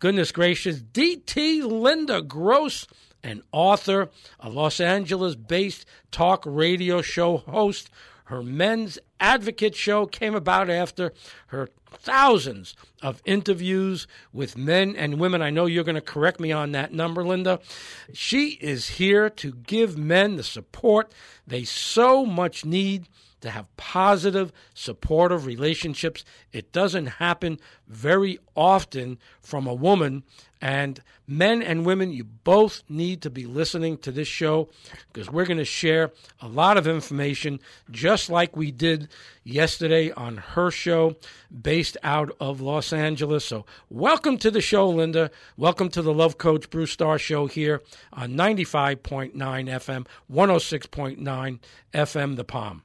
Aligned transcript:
goodness 0.00 0.32
gracious, 0.32 0.80
DT 0.80 1.62
Linda 1.62 2.22
Gross, 2.22 2.86
an 3.22 3.42
author, 3.52 4.08
a 4.40 4.48
Los 4.48 4.80
Angeles 4.80 5.36
based 5.36 5.84
talk 6.10 6.42
radio 6.46 7.02
show 7.02 7.36
host. 7.36 7.90
Her 8.24 8.42
men's 8.42 8.98
advocate 9.18 9.74
show 9.74 10.06
came 10.06 10.34
about 10.34 10.70
after 10.70 11.12
her 11.48 11.68
thousands 11.90 12.74
of 13.02 13.20
interviews 13.24 14.06
with 14.32 14.56
men 14.56 14.94
and 14.96 15.20
women. 15.20 15.42
I 15.42 15.50
know 15.50 15.66
you're 15.66 15.84
going 15.84 15.96
to 15.96 16.00
correct 16.00 16.40
me 16.40 16.52
on 16.52 16.72
that 16.72 16.92
number, 16.92 17.24
Linda. 17.24 17.60
She 18.12 18.50
is 18.60 18.88
here 18.88 19.28
to 19.30 19.52
give 19.52 19.98
men 19.98 20.36
the 20.36 20.44
support 20.44 21.12
they 21.46 21.64
so 21.64 22.24
much 22.24 22.64
need 22.64 23.08
to 23.40 23.50
have 23.50 23.74
positive, 23.76 24.52
supportive 24.74 25.46
relationships. 25.46 26.24
It 26.52 26.72
doesn't 26.72 27.06
happen 27.06 27.58
very 27.86 28.38
often 28.54 29.18
from 29.40 29.66
a 29.66 29.74
woman. 29.74 30.24
And 30.62 31.00
men 31.26 31.62
and 31.62 31.86
women, 31.86 32.12
you 32.12 32.22
both 32.22 32.82
need 32.88 33.22
to 33.22 33.30
be 33.30 33.46
listening 33.46 33.96
to 33.98 34.12
this 34.12 34.28
show 34.28 34.68
because 35.10 35.30
we're 35.30 35.46
going 35.46 35.56
to 35.56 35.64
share 35.64 36.12
a 36.40 36.48
lot 36.48 36.76
of 36.76 36.86
information, 36.86 37.60
just 37.90 38.28
like 38.28 38.56
we 38.56 38.70
did 38.70 39.08
yesterday 39.42 40.10
on 40.12 40.36
her 40.36 40.70
show 40.70 41.16
based 41.62 41.96
out 42.02 42.30
of 42.40 42.60
Los 42.60 42.92
Angeles. 42.92 43.44
So, 43.44 43.64
welcome 43.88 44.36
to 44.38 44.50
the 44.50 44.60
show, 44.60 44.86
Linda. 44.88 45.30
Welcome 45.56 45.88
to 45.90 46.02
the 46.02 46.12
Luv 46.12 46.36
Coach 46.36 46.68
Bruce 46.68 46.92
Starr 46.92 47.18
show 47.18 47.46
here 47.46 47.80
on 48.12 48.32
95.9 48.32 49.32
FM, 49.32 50.06
106.9 50.30 51.58
FM, 51.94 52.36
The 52.36 52.44
Palm. 52.44 52.82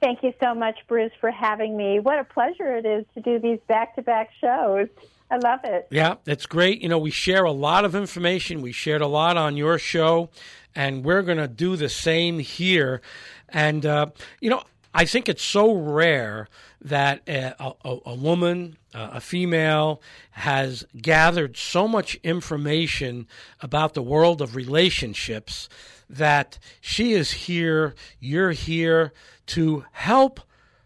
Thank 0.00 0.22
you 0.22 0.32
so 0.40 0.54
much, 0.54 0.78
Bruce, 0.88 1.12
for 1.20 1.30
having 1.30 1.76
me. 1.76 2.00
What 2.00 2.18
a 2.18 2.24
pleasure 2.24 2.74
it 2.76 2.86
is 2.86 3.04
to 3.14 3.20
do 3.20 3.38
these 3.38 3.58
back 3.68 3.94
to 3.96 4.02
back 4.02 4.30
shows. 4.40 4.88
I 5.30 5.36
love 5.36 5.60
it. 5.64 5.86
Yeah, 5.90 6.14
it's 6.26 6.46
great. 6.46 6.80
You 6.80 6.88
know, 6.88 6.98
we 6.98 7.10
share 7.10 7.44
a 7.44 7.52
lot 7.52 7.84
of 7.84 7.94
information. 7.94 8.62
We 8.62 8.72
shared 8.72 9.02
a 9.02 9.06
lot 9.06 9.36
on 9.36 9.56
your 9.56 9.78
show, 9.78 10.30
and 10.74 11.04
we're 11.04 11.22
going 11.22 11.38
to 11.38 11.48
do 11.48 11.76
the 11.76 11.90
same 11.90 12.38
here. 12.38 13.02
And, 13.48 13.84
uh, 13.84 14.06
you 14.40 14.50
know, 14.50 14.62
I 14.92 15.04
think 15.04 15.28
it's 15.28 15.44
so 15.44 15.72
rare 15.72 16.48
that 16.80 17.22
a, 17.28 17.54
a, 17.84 17.98
a 18.06 18.14
woman, 18.14 18.78
a 18.94 19.20
female, 19.20 20.02
has 20.32 20.84
gathered 20.96 21.56
so 21.56 21.86
much 21.86 22.16
information 22.24 23.28
about 23.60 23.94
the 23.94 24.02
world 24.02 24.40
of 24.40 24.56
relationships 24.56 25.68
that 26.10 26.58
she 26.80 27.12
is 27.12 27.30
here, 27.30 27.94
you're 28.18 28.50
here 28.50 29.12
to 29.46 29.84
help 29.92 30.40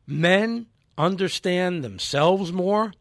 men 0.06 0.67
understand 0.98 1.83
themselves 1.83 2.53
more 2.53 2.92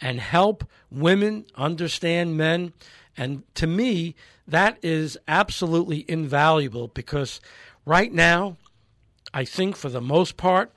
and 0.00 0.20
help 0.20 0.64
women 0.90 1.46
understand 1.54 2.36
men. 2.36 2.72
And 3.16 3.42
to 3.54 3.66
me, 3.66 4.16
that 4.48 4.78
is 4.82 5.16
absolutely 5.28 6.04
invaluable 6.08 6.88
because 6.88 7.40
right 7.86 8.12
now, 8.12 8.56
I 9.32 9.44
think 9.44 9.76
for 9.76 9.88
the 9.88 10.00
most 10.00 10.36
part, 10.36 10.72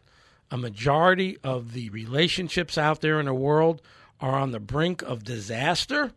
a 0.51 0.57
majority 0.57 1.37
of 1.43 1.73
the 1.73 1.89
relationships 1.89 2.77
out 2.77 3.01
there 3.01 3.19
in 3.19 3.25
the 3.25 3.33
world 3.33 3.81
are 4.21 4.37
on 4.37 4.51
the 4.51 4.59
brink 4.59 5.01
of 5.01 5.23
disaster. 5.23 6.11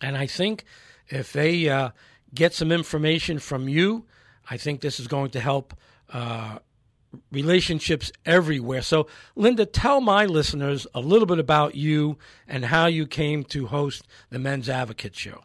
And 0.00 0.18
I 0.18 0.26
think 0.26 0.64
if 1.08 1.32
they 1.32 1.68
uh, 1.70 1.90
get 2.34 2.54
some 2.54 2.72
information 2.72 3.38
from 3.38 3.68
you, 3.68 4.04
I 4.50 4.56
think 4.56 4.80
this 4.80 5.00
is 5.00 5.06
going 5.06 5.30
to 5.30 5.40
help 5.40 5.74
uh, 6.12 6.58
relationships 7.32 8.12
everywhere. 8.24 8.82
So, 8.82 9.06
Linda, 9.34 9.66
tell 9.66 10.00
my 10.00 10.26
listeners 10.26 10.86
a 10.94 11.00
little 11.00 11.26
bit 11.26 11.38
about 11.38 11.74
you 11.74 12.18
and 12.46 12.66
how 12.66 12.86
you 12.86 13.06
came 13.06 13.44
to 13.44 13.66
host 13.66 14.06
the 14.30 14.38
Men's 14.38 14.68
Advocate 14.68 15.16
Show. 15.16 15.42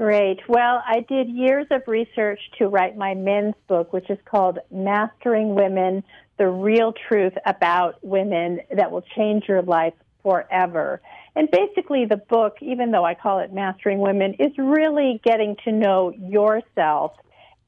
Great. 0.00 0.40
Well, 0.48 0.82
I 0.86 1.00
did 1.00 1.28
years 1.28 1.66
of 1.70 1.82
research 1.86 2.40
to 2.56 2.68
write 2.68 2.96
my 2.96 3.14
men's 3.14 3.54
book, 3.68 3.92
which 3.92 4.08
is 4.08 4.18
called 4.24 4.58
Mastering 4.70 5.54
Women 5.54 6.02
The 6.38 6.48
Real 6.48 6.94
Truth 7.06 7.34
About 7.44 8.02
Women 8.02 8.60
That 8.74 8.90
Will 8.90 9.04
Change 9.14 9.44
Your 9.46 9.60
Life 9.60 9.92
Forever. 10.22 11.02
And 11.40 11.50
basically, 11.50 12.04
the 12.04 12.18
book, 12.18 12.58
even 12.60 12.90
though 12.90 13.06
I 13.06 13.14
call 13.14 13.38
it 13.38 13.50
Mastering 13.50 13.98
Women, 13.98 14.34
is 14.34 14.52
really 14.58 15.22
getting 15.24 15.56
to 15.64 15.72
know 15.72 16.10
yourself. 16.10 17.12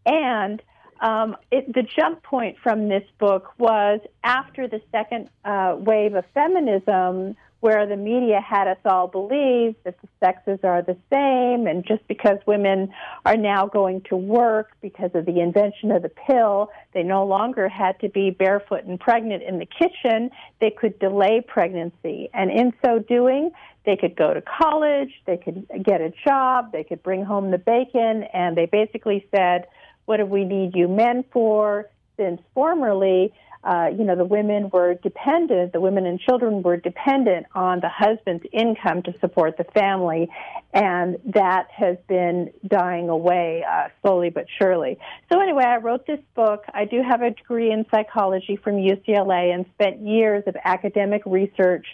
And 0.04 0.60
um, 1.00 1.38
it, 1.50 1.72
the 1.72 1.82
jump 1.82 2.22
point 2.22 2.58
from 2.62 2.90
this 2.90 3.04
book 3.18 3.54
was 3.56 4.00
after 4.22 4.68
the 4.68 4.82
second 4.90 5.30
uh, 5.46 5.76
wave 5.78 6.14
of 6.14 6.26
feminism, 6.34 7.34
where 7.62 7.86
the 7.86 7.96
media 7.96 8.40
had 8.40 8.66
us 8.66 8.76
all 8.84 9.06
believe 9.06 9.76
that 9.84 9.94
the 10.02 10.08
sexes 10.18 10.58
are 10.64 10.82
the 10.82 10.96
same, 11.12 11.68
and 11.68 11.86
just 11.86 12.04
because 12.08 12.36
women 12.44 12.92
are 13.24 13.36
now 13.36 13.66
going 13.66 14.00
to 14.00 14.16
work 14.16 14.72
because 14.82 15.12
of 15.14 15.26
the 15.26 15.38
invention 15.38 15.92
of 15.92 16.02
the 16.02 16.08
pill, 16.08 16.72
they 16.92 17.04
no 17.04 17.24
longer 17.24 17.68
had 17.68 18.00
to 18.00 18.08
be 18.08 18.30
barefoot 18.30 18.82
and 18.82 18.98
pregnant 18.98 19.44
in 19.44 19.60
the 19.60 19.66
kitchen, 19.66 20.28
they 20.60 20.70
could 20.70 20.98
delay 20.98 21.40
pregnancy. 21.40 22.28
And 22.34 22.50
in 22.50 22.72
so 22.84 22.98
doing, 22.98 23.52
they 23.86 23.94
could 23.94 24.16
go 24.16 24.34
to 24.34 24.42
college, 24.42 25.12
they 25.26 25.36
could 25.36 25.64
get 25.84 26.00
a 26.00 26.12
job, 26.26 26.72
they 26.72 26.82
could 26.82 27.04
bring 27.04 27.24
home 27.24 27.52
the 27.52 27.58
bacon, 27.58 28.24
and 28.34 28.56
they 28.56 28.66
basically 28.66 29.24
said, 29.32 29.68
What 30.06 30.16
do 30.16 30.26
we 30.26 30.44
need 30.44 30.74
you 30.74 30.88
men 30.88 31.24
for? 31.32 31.88
Since 32.16 32.42
formerly, 32.54 33.32
uh, 33.64 33.86
you 33.96 34.04
know, 34.04 34.16
the 34.16 34.24
women 34.24 34.70
were 34.72 34.94
dependent, 34.94 35.72
the 35.72 35.80
women 35.80 36.04
and 36.04 36.18
children 36.18 36.62
were 36.62 36.76
dependent 36.76 37.46
on 37.54 37.78
the 37.80 37.88
husband's 37.88 38.44
income 38.52 39.02
to 39.04 39.14
support 39.20 39.56
the 39.56 39.64
family, 39.72 40.28
and 40.72 41.16
that 41.32 41.68
has 41.70 41.96
been 42.08 42.50
dying 42.66 43.08
away 43.08 43.64
uh, 43.68 43.88
slowly 44.00 44.30
but 44.30 44.46
surely. 44.58 44.98
So 45.32 45.40
anyway, 45.40 45.64
I 45.64 45.76
wrote 45.76 46.06
this 46.06 46.18
book. 46.34 46.64
I 46.74 46.86
do 46.86 47.02
have 47.08 47.22
a 47.22 47.30
degree 47.30 47.70
in 47.70 47.86
psychology 47.94 48.56
from 48.56 48.74
UCLA 48.74 49.54
and 49.54 49.64
spent 49.74 50.00
years 50.00 50.42
of 50.46 50.56
academic 50.64 51.22
research. 51.24 51.86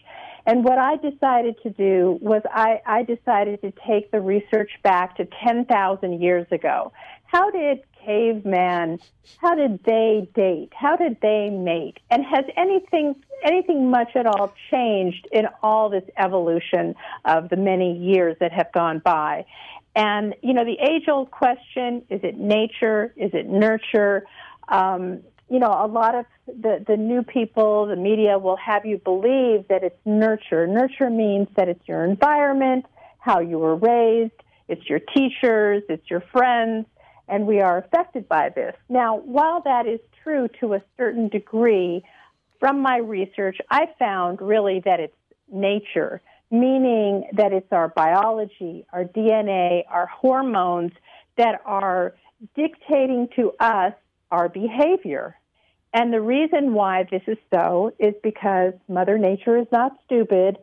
And 0.47 0.65
what 0.65 0.79
I 0.79 0.97
decided 0.97 1.57
to 1.65 1.71
do 1.71 2.19
was 2.23 2.41
I, 2.51 2.81
I 2.87 3.03
decided 3.03 3.61
to 3.61 3.73
take 3.87 4.11
the 4.11 4.21
research 4.23 4.71
back 4.83 5.19
to 5.19 5.29
10,000 5.47 6.23
years 6.23 6.47
ago. 6.51 6.93
How 7.27 7.51
did 7.51 7.83
caveman, 8.09 8.99
how 9.37 9.55
did 9.55 9.85
they 9.85 10.29
date? 10.35 10.73
How 10.75 10.97
did 10.97 11.19
they 11.21 11.51
mate? 11.51 11.99
And 12.11 12.25
has 12.25 12.45
anything 12.57 13.15
anything 13.45 13.91
much 13.91 14.17
at 14.17 14.27
all 14.27 14.53
changed 14.71 15.29
in 15.31 15.47
all 15.63 15.91
this 15.91 16.05
evolution 16.17 16.95
of 17.25 17.51
the 17.51 17.57
many 17.57 17.97
years 17.97 18.37
that 18.41 18.53
have 18.53 18.73
gone 18.73 19.01
by? 19.05 19.45
And 19.95 20.35
you 20.43 20.55
know, 20.55 20.65
the 20.65 20.79
age-old 20.81 21.31
question: 21.31 22.03
Is 22.09 22.21
it 22.23 22.39
nature? 22.39 23.13
Is 23.17 23.31
it 23.35 23.47
nurture? 23.49 24.25
Um, 24.69 25.21
you 25.51 25.59
know, 25.59 25.71
a 25.71 25.87
lot 25.87 26.15
of 26.15 26.27
the, 26.47 26.85
the 26.87 26.97
new 26.97 27.23
people, 27.23 27.87
the 27.87 27.97
media 27.97 28.39
will 28.39 28.57
have 28.57 28.85
you 28.85 28.99
believe 28.99 29.67
that 29.69 29.83
it's 29.83 29.99
nurture. 30.05 30.67
Nurture 30.67 31.09
means 31.09 31.49
that 31.57 31.69
it's 31.69 31.89
your 31.89 32.05
environment, 32.05 32.85
how 33.19 33.41
you 33.41 33.59
were 33.59 33.77
raised, 33.77 34.33
it's 34.69 34.85
your 34.91 34.99
teachers, 34.99 35.83
it's 35.89 36.11
your 36.11 36.23
friends, 36.33 36.85
and 37.29 37.47
we 37.47 37.61
are 37.61 37.79
affected 37.79 38.29
by 38.29 38.49
this. 38.49 38.75
Now, 38.89 39.19
while 39.19 39.63
that 39.63 39.87
is 39.87 40.01
true 40.23 40.49
to 40.61 40.75
a 40.75 40.83
certain 40.97 41.29
degree, 41.29 42.03
from 42.59 42.81
my 42.81 42.99
research, 42.99 43.59
I 43.71 43.87
found 43.99 44.41
really 44.41 44.81
that 44.85 45.01
it's 45.01 45.15
nature, 45.51 46.21
meaning 46.51 47.29
that 47.35 47.53
it's 47.53 47.73
our 47.73 47.89
biology, 47.89 48.85
our 48.93 49.05
DNA, 49.05 49.85
our 49.89 50.07
hormones 50.07 50.93
that 51.37 51.61
are 51.65 52.15
dictating 52.55 53.29
to 53.37 53.53
us 53.61 53.93
our 54.31 54.49
behavior. 54.49 55.37
And 55.95 56.13
the 56.13 56.21
reason 56.21 56.75
why 56.75 57.05
this 57.11 57.23
is 57.27 57.39
so 57.53 57.93
is 57.99 58.15
because 58.23 58.75
Mother 58.89 59.19
Nature 59.19 59.59
is 59.59 59.67
not 59.73 59.93
stupid. 60.05 60.59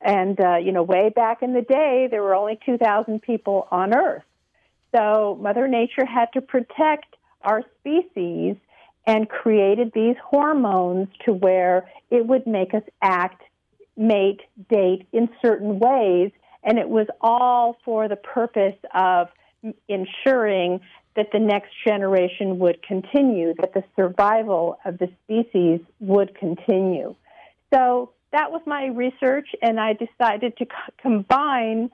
And, 0.00 0.38
uh, 0.40 0.56
you 0.56 0.72
know, 0.72 0.82
way 0.82 1.10
back 1.14 1.42
in 1.42 1.54
the 1.54 1.62
day, 1.62 2.08
there 2.10 2.22
were 2.22 2.34
only 2.34 2.58
2,000 2.66 3.22
people 3.22 3.68
on 3.70 3.94
Earth. 3.94 4.24
So 4.94 5.38
Mother 5.40 5.66
Nature 5.66 6.04
had 6.04 6.26
to 6.34 6.40
protect 6.40 7.16
our 7.42 7.62
species 7.80 8.56
and 9.06 9.28
created 9.28 9.92
these 9.94 10.16
hormones 10.24 11.08
to 11.24 11.32
where 11.32 11.90
it 12.10 12.26
would 12.26 12.46
make 12.46 12.72
us 12.74 12.82
act, 13.02 13.42
mate, 13.96 14.40
date 14.70 15.06
in 15.12 15.28
certain 15.44 15.78
ways. 15.78 16.30
And 16.62 16.78
it 16.78 16.88
was 16.88 17.06
all 17.20 17.76
for 17.84 18.08
the 18.08 18.16
purpose 18.16 18.76
of 18.94 19.28
ensuring 19.88 20.80
that 21.16 21.28
the 21.32 21.38
next 21.38 21.70
generation 21.86 22.58
would 22.58 22.82
continue, 22.82 23.54
that 23.60 23.74
the 23.74 23.84
survival 23.96 24.78
of 24.84 24.98
the 24.98 25.08
species 25.24 25.80
would 26.00 26.34
continue. 26.36 27.14
So 27.72 28.10
that 28.32 28.50
was 28.50 28.62
my 28.66 28.86
research, 28.86 29.48
and 29.62 29.78
I 29.78 29.92
decided 29.92 30.56
to 30.56 30.64
c- 30.64 30.92
combine 31.00 31.90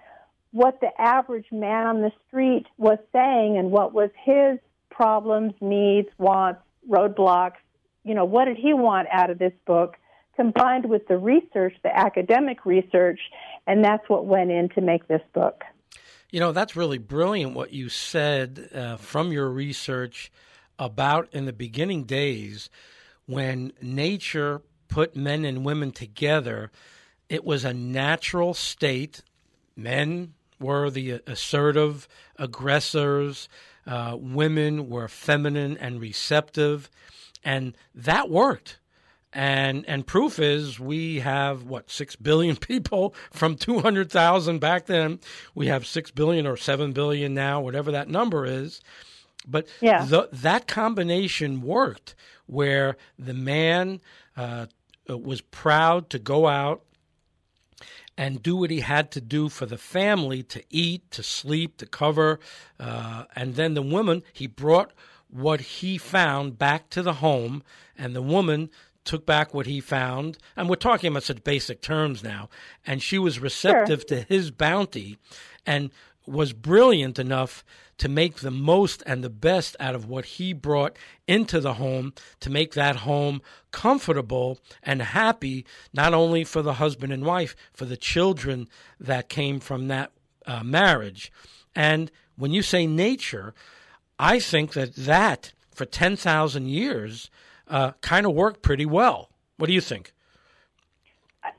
what 0.52 0.80
the 0.80 0.90
average 1.00 1.46
man 1.52 1.86
on 1.86 2.00
the 2.02 2.12
street 2.26 2.66
was 2.76 2.98
saying 3.12 3.56
and 3.56 3.70
what 3.70 3.92
was 3.92 4.10
his 4.24 4.58
problems, 4.90 5.54
needs, 5.60 6.08
wants, 6.18 6.60
roadblocks. 6.88 7.58
You 8.04 8.14
know, 8.14 8.24
what 8.24 8.46
did 8.46 8.56
he 8.56 8.72
want 8.72 9.08
out 9.12 9.30
of 9.30 9.38
this 9.38 9.52
book 9.66 9.96
combined 10.36 10.88
with 10.88 11.06
the 11.06 11.18
research, 11.18 11.74
the 11.82 11.94
academic 11.94 12.64
research, 12.64 13.20
and 13.66 13.84
that's 13.84 14.08
what 14.08 14.24
went 14.24 14.50
in 14.50 14.70
to 14.70 14.80
make 14.80 15.06
this 15.06 15.20
book. 15.34 15.64
You 16.30 16.40
know, 16.40 16.52
that's 16.52 16.76
really 16.76 16.98
brilliant 16.98 17.54
what 17.54 17.72
you 17.72 17.88
said 17.88 18.70
uh, 18.74 18.96
from 18.96 19.32
your 19.32 19.50
research 19.50 20.32
about 20.78 21.28
in 21.32 21.44
the 21.44 21.52
beginning 21.52 22.04
days 22.04 22.70
when 23.26 23.72
nature 23.82 24.62
put 24.88 25.14
men 25.14 25.44
and 25.44 25.64
women 25.64 25.92
together, 25.92 26.70
it 27.28 27.44
was 27.44 27.64
a 27.64 27.74
natural 27.74 28.54
state. 28.54 29.22
Men 29.76 30.34
were 30.60 30.90
the 30.90 31.20
assertive 31.26 32.06
aggressors, 32.36 33.48
uh, 33.86 34.16
women 34.18 34.88
were 34.88 35.08
feminine 35.08 35.76
and 35.78 36.00
receptive, 36.00 36.90
and 37.42 37.76
that 37.94 38.30
worked. 38.30 38.78
And 39.32 39.84
and 39.86 40.06
proof 40.06 40.40
is 40.40 40.80
we 40.80 41.20
have 41.20 41.62
what 41.62 41.90
six 41.90 42.16
billion 42.16 42.56
people 42.70 43.14
from 43.30 43.56
two 43.56 43.80
hundred 43.80 44.10
thousand 44.10 44.58
back 44.58 44.86
then. 44.86 45.20
We 45.54 45.68
have 45.68 45.86
six 45.86 46.10
billion 46.10 46.46
or 46.46 46.56
seven 46.56 46.92
billion 46.92 47.32
now, 47.34 47.60
whatever 47.60 47.92
that 47.92 48.08
number 48.08 48.44
is. 48.44 48.80
But 49.46 49.68
yeah. 49.80 50.04
the, 50.04 50.28
that 50.32 50.66
combination 50.66 51.62
worked 51.62 52.14
where 52.46 52.96
the 53.18 53.32
man 53.32 54.00
uh, 54.36 54.66
was 55.08 55.40
proud 55.40 56.10
to 56.10 56.18
go 56.18 56.46
out 56.46 56.82
and 58.20 58.42
do 58.42 58.54
what 58.54 58.70
he 58.70 58.80
had 58.80 59.10
to 59.10 59.18
do 59.18 59.48
for 59.48 59.64
the 59.64 59.78
family 59.78 60.42
to 60.42 60.62
eat, 60.68 61.10
to 61.10 61.22
sleep, 61.22 61.78
to 61.78 61.86
cover. 61.86 62.38
Uh, 62.78 63.24
and 63.34 63.54
then 63.54 63.72
the 63.72 63.80
woman, 63.80 64.22
he 64.34 64.46
brought 64.46 64.92
what 65.30 65.60
he 65.62 65.96
found 65.96 66.58
back 66.58 66.90
to 66.90 67.00
the 67.00 67.14
home, 67.14 67.62
and 67.96 68.14
the 68.14 68.20
woman 68.20 68.68
took 69.04 69.24
back 69.24 69.54
what 69.54 69.64
he 69.64 69.80
found. 69.80 70.36
And 70.54 70.68
we're 70.68 70.76
talking 70.76 71.10
about 71.10 71.22
such 71.22 71.42
basic 71.42 71.80
terms 71.80 72.22
now. 72.22 72.50
And 72.86 73.02
she 73.02 73.18
was 73.18 73.40
receptive 73.40 74.04
sure. 74.06 74.18
to 74.18 74.26
his 74.28 74.50
bounty 74.50 75.16
and 75.64 75.88
was 76.26 76.52
brilliant 76.52 77.18
enough 77.18 77.64
to 77.98 78.08
make 78.08 78.36
the 78.36 78.50
most 78.50 79.02
and 79.04 79.22
the 79.22 79.30
best 79.30 79.76
out 79.78 79.94
of 79.94 80.06
what 80.06 80.24
he 80.24 80.52
brought 80.52 80.96
into 81.26 81.60
the 81.60 81.74
home 81.74 82.14
to 82.40 82.48
make 82.48 82.72
that 82.72 82.96
home 82.96 83.42
comfortable 83.72 84.58
and 84.82 85.02
happy, 85.02 85.66
not 85.92 86.14
only 86.14 86.42
for 86.44 86.62
the 86.62 86.74
husband 86.74 87.12
and 87.12 87.24
wife, 87.24 87.54
for 87.74 87.84
the 87.84 87.96
children 87.96 88.68
that 88.98 89.28
came 89.28 89.60
from 89.60 89.88
that 89.88 90.12
uh, 90.46 90.62
marriage. 90.62 91.30
And 91.74 92.10
when 92.36 92.52
you 92.52 92.62
say 92.62 92.86
nature, 92.86 93.54
I 94.18 94.38
think 94.38 94.72
that 94.72 94.94
that 94.96 95.52
for 95.74 95.84
10,000 95.84 96.68
years 96.68 97.30
uh, 97.68 97.92
kind 98.00 98.24
of 98.24 98.32
worked 98.32 98.62
pretty 98.62 98.86
well. 98.86 99.30
What 99.56 99.66
do 99.66 99.74
you 99.74 99.80
think? 99.80 100.12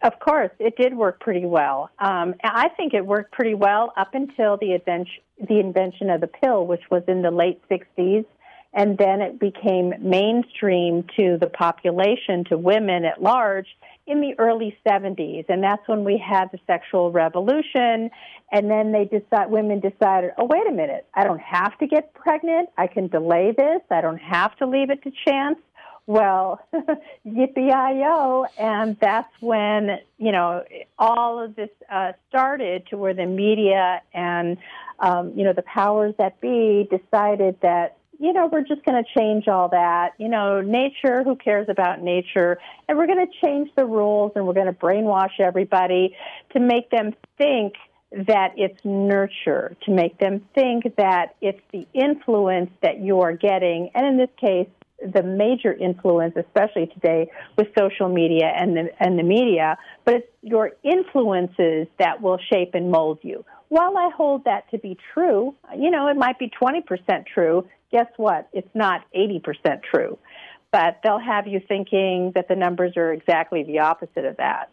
Of 0.03 0.19
course, 0.19 0.49
it 0.59 0.75
did 0.77 0.95
work 0.95 1.19
pretty 1.19 1.45
well. 1.45 1.89
Um, 1.99 2.33
I 2.43 2.69
think 2.69 2.93
it 2.93 3.05
worked 3.05 3.33
pretty 3.33 3.53
well 3.53 3.93
up 3.95 4.15
until 4.15 4.57
the 4.57 4.73
invention, 4.73 5.21
the 5.47 5.59
invention 5.59 6.09
of 6.09 6.21
the 6.21 6.27
pill, 6.27 6.65
which 6.65 6.81
was 6.89 7.03
in 7.07 7.21
the 7.21 7.31
late 7.31 7.61
60s. 7.69 8.25
And 8.73 8.97
then 8.97 9.21
it 9.21 9.37
became 9.37 9.93
mainstream 9.99 11.03
to 11.19 11.37
the 11.37 11.47
population, 11.47 12.45
to 12.45 12.57
women 12.57 13.03
at 13.03 13.21
large, 13.21 13.67
in 14.07 14.21
the 14.21 14.33
early 14.39 14.77
70s. 14.87 15.45
And 15.49 15.61
that's 15.61 15.85
when 15.87 16.05
we 16.05 16.17
had 16.17 16.45
the 16.51 16.59
sexual 16.65 17.11
revolution. 17.11 18.09
And 18.51 18.71
then 18.71 18.93
they 18.93 19.05
decide, 19.05 19.51
women 19.51 19.81
decided, 19.81 20.31
oh, 20.37 20.45
wait 20.45 20.67
a 20.67 20.71
minute, 20.71 21.05
I 21.13 21.25
don't 21.25 21.41
have 21.41 21.77
to 21.79 21.87
get 21.87 22.13
pregnant. 22.13 22.69
I 22.77 22.87
can 22.87 23.07
delay 23.07 23.53
this. 23.55 23.81
I 23.91 23.99
don't 23.99 24.21
have 24.21 24.55
to 24.57 24.65
leave 24.65 24.89
it 24.89 25.03
to 25.03 25.11
chance. 25.27 25.59
Well, 26.07 26.59
yippee-i-yo, 27.25 28.45
and 28.57 28.97
that's 28.99 29.31
when, 29.39 29.99
you 30.17 30.31
know, 30.31 30.63
all 30.97 31.43
of 31.43 31.55
this 31.55 31.69
uh, 31.89 32.13
started 32.27 32.87
to 32.89 32.97
where 32.97 33.13
the 33.13 33.25
media 33.25 34.01
and, 34.13 34.57
um, 34.99 35.33
you 35.35 35.43
know, 35.43 35.53
the 35.53 35.61
powers 35.61 36.15
that 36.17 36.41
be 36.41 36.89
decided 36.89 37.57
that, 37.61 37.97
you 38.19 38.33
know, 38.33 38.49
we're 38.51 38.63
just 38.63 38.83
going 38.83 39.03
to 39.03 39.19
change 39.19 39.47
all 39.47 39.69
that. 39.69 40.13
You 40.17 40.27
know, 40.27 40.61
nature, 40.61 41.23
who 41.23 41.35
cares 41.35 41.67
about 41.69 42.01
nature? 42.01 42.57
And 42.87 42.97
we're 42.97 43.07
going 43.07 43.25
to 43.25 43.31
change 43.43 43.69
the 43.75 43.85
rules 43.85 44.33
and 44.35 44.45
we're 44.45 44.53
going 44.53 44.67
to 44.67 44.73
brainwash 44.73 45.39
everybody 45.39 46.15
to 46.53 46.59
make 46.59 46.89
them 46.89 47.13
think 47.37 47.73
that 48.11 48.53
it's 48.57 48.83
nurture, 48.83 49.75
to 49.85 49.91
make 49.91 50.17
them 50.19 50.45
think 50.53 50.95
that 50.97 51.35
it's 51.41 51.61
the 51.71 51.87
influence 51.93 52.69
that 52.81 52.99
you 52.99 53.21
are 53.21 53.33
getting. 53.33 53.89
And 53.95 54.05
in 54.05 54.17
this 54.17 54.29
case, 54.37 54.67
the 55.01 55.23
major 55.23 55.73
influence, 55.73 56.35
especially 56.35 56.87
today 56.87 57.29
with 57.57 57.67
social 57.77 58.09
media 58.09 58.51
and 58.55 58.75
the, 58.75 58.89
and 58.99 59.17
the 59.17 59.23
media, 59.23 59.77
but 60.05 60.15
it's 60.15 60.27
your 60.41 60.71
influences 60.83 61.87
that 61.99 62.21
will 62.21 62.39
shape 62.51 62.71
and 62.73 62.91
mold 62.91 63.19
you. 63.21 63.45
While 63.69 63.97
I 63.97 64.09
hold 64.15 64.45
that 64.45 64.69
to 64.71 64.77
be 64.77 64.97
true, 65.13 65.55
you 65.77 65.91
know, 65.91 66.07
it 66.07 66.17
might 66.17 66.37
be 66.37 66.49
20% 66.61 66.83
true. 67.33 67.67
Guess 67.91 68.07
what? 68.17 68.49
It's 68.51 68.73
not 68.73 69.01
80% 69.15 69.41
true. 69.83 70.17
But 70.71 70.99
they'll 71.03 71.19
have 71.19 71.47
you 71.47 71.61
thinking 71.67 72.31
that 72.35 72.47
the 72.47 72.55
numbers 72.55 72.93
are 72.97 73.11
exactly 73.11 73.63
the 73.63 73.79
opposite 73.79 74.25
of 74.25 74.37
that. 74.37 74.71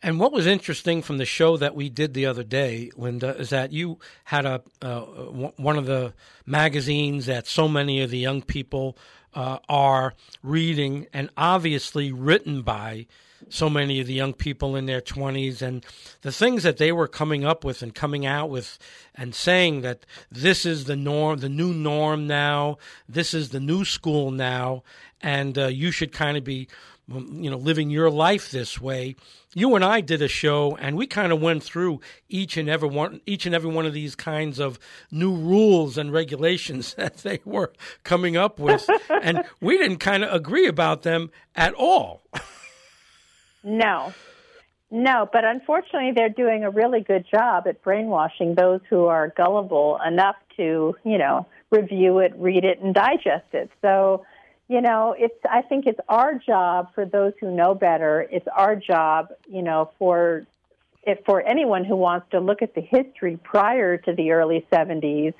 And 0.00 0.20
what 0.20 0.32
was 0.32 0.46
interesting 0.46 1.02
from 1.02 1.18
the 1.18 1.24
show 1.24 1.56
that 1.56 1.74
we 1.74 1.88
did 1.88 2.14
the 2.14 2.26
other 2.26 2.44
day, 2.44 2.90
Linda, 2.96 3.36
is 3.36 3.50
that 3.50 3.72
you 3.72 3.98
had 4.24 4.46
a 4.46 4.62
uh, 4.80 5.00
one 5.00 5.76
of 5.76 5.86
the 5.86 6.14
magazines 6.46 7.26
that 7.26 7.48
so 7.48 7.66
many 7.66 8.00
of 8.02 8.10
the 8.10 8.18
young 8.18 8.42
people 8.42 8.96
uh, 9.34 9.58
are 9.68 10.14
reading, 10.42 11.08
and 11.12 11.30
obviously 11.36 12.12
written 12.12 12.62
by 12.62 13.06
so 13.48 13.70
many 13.70 14.00
of 14.00 14.06
the 14.06 14.14
young 14.14 14.32
people 14.32 14.76
in 14.76 14.86
their 14.86 15.00
20s 15.00 15.62
and 15.62 15.84
the 16.22 16.32
things 16.32 16.64
that 16.64 16.76
they 16.76 16.90
were 16.90 17.06
coming 17.06 17.44
up 17.44 17.64
with 17.64 17.82
and 17.82 17.94
coming 17.94 18.26
out 18.26 18.50
with 18.50 18.78
and 19.14 19.34
saying 19.34 19.80
that 19.82 20.04
this 20.30 20.66
is 20.66 20.84
the 20.84 20.96
norm 20.96 21.38
the 21.38 21.48
new 21.48 21.72
norm 21.72 22.26
now 22.26 22.76
this 23.08 23.32
is 23.32 23.50
the 23.50 23.60
new 23.60 23.84
school 23.84 24.32
now 24.32 24.82
and 25.20 25.56
uh, 25.56 25.66
you 25.66 25.92
should 25.92 26.12
kind 26.12 26.36
of 26.36 26.42
be 26.42 26.68
you 27.08 27.50
know, 27.50 27.56
living 27.56 27.90
your 27.90 28.10
life 28.10 28.50
this 28.50 28.80
way. 28.80 29.16
You 29.54 29.74
and 29.74 29.84
I 29.84 30.00
did 30.00 30.20
a 30.20 30.28
show, 30.28 30.76
and 30.76 30.96
we 30.96 31.06
kind 31.06 31.32
of 31.32 31.40
went 31.40 31.62
through 31.62 32.00
each 32.28 32.56
and 32.56 32.68
every 32.68 32.88
one, 32.88 33.20
each 33.26 33.46
and 33.46 33.54
every 33.54 33.70
one 33.70 33.86
of 33.86 33.94
these 33.94 34.14
kinds 34.14 34.58
of 34.58 34.78
new 35.10 35.34
rules 35.34 35.96
and 35.96 36.12
regulations 36.12 36.94
that 36.98 37.18
they 37.18 37.40
were 37.44 37.72
coming 38.04 38.36
up 38.36 38.58
with, 38.58 38.88
and 39.22 39.44
we 39.60 39.78
didn't 39.78 39.98
kind 39.98 40.22
of 40.22 40.32
agree 40.32 40.66
about 40.66 41.02
them 41.02 41.30
at 41.56 41.74
all. 41.74 42.22
no, 43.64 44.12
no, 44.90 45.28
but 45.32 45.44
unfortunately, 45.44 46.12
they're 46.14 46.28
doing 46.28 46.64
a 46.64 46.70
really 46.70 47.00
good 47.00 47.26
job 47.30 47.66
at 47.66 47.82
brainwashing 47.82 48.54
those 48.54 48.80
who 48.88 49.06
are 49.06 49.32
gullible 49.36 49.98
enough 50.06 50.36
to, 50.56 50.94
you 51.04 51.18
know, 51.18 51.46
review 51.70 52.18
it, 52.18 52.32
read 52.36 52.64
it, 52.64 52.80
and 52.80 52.94
digest 52.94 53.46
it. 53.52 53.70
So 53.82 54.24
you 54.68 54.82
know, 54.82 55.14
it's, 55.18 55.34
I 55.50 55.62
think 55.62 55.86
it's 55.86 55.98
our 56.08 56.34
job 56.34 56.88
for 56.94 57.06
those 57.06 57.32
who 57.40 57.50
know 57.50 57.74
better. 57.74 58.26
It's 58.30 58.46
our 58.54 58.76
job, 58.76 59.28
you 59.48 59.62
know, 59.62 59.90
for, 59.98 60.46
if 61.04 61.18
for 61.24 61.40
anyone 61.40 61.84
who 61.84 61.96
wants 61.96 62.26
to 62.32 62.40
look 62.40 62.60
at 62.60 62.74
the 62.74 62.82
history 62.82 63.38
prior 63.42 63.96
to 63.96 64.14
the 64.14 64.30
early 64.32 64.66
70s, 64.70 65.32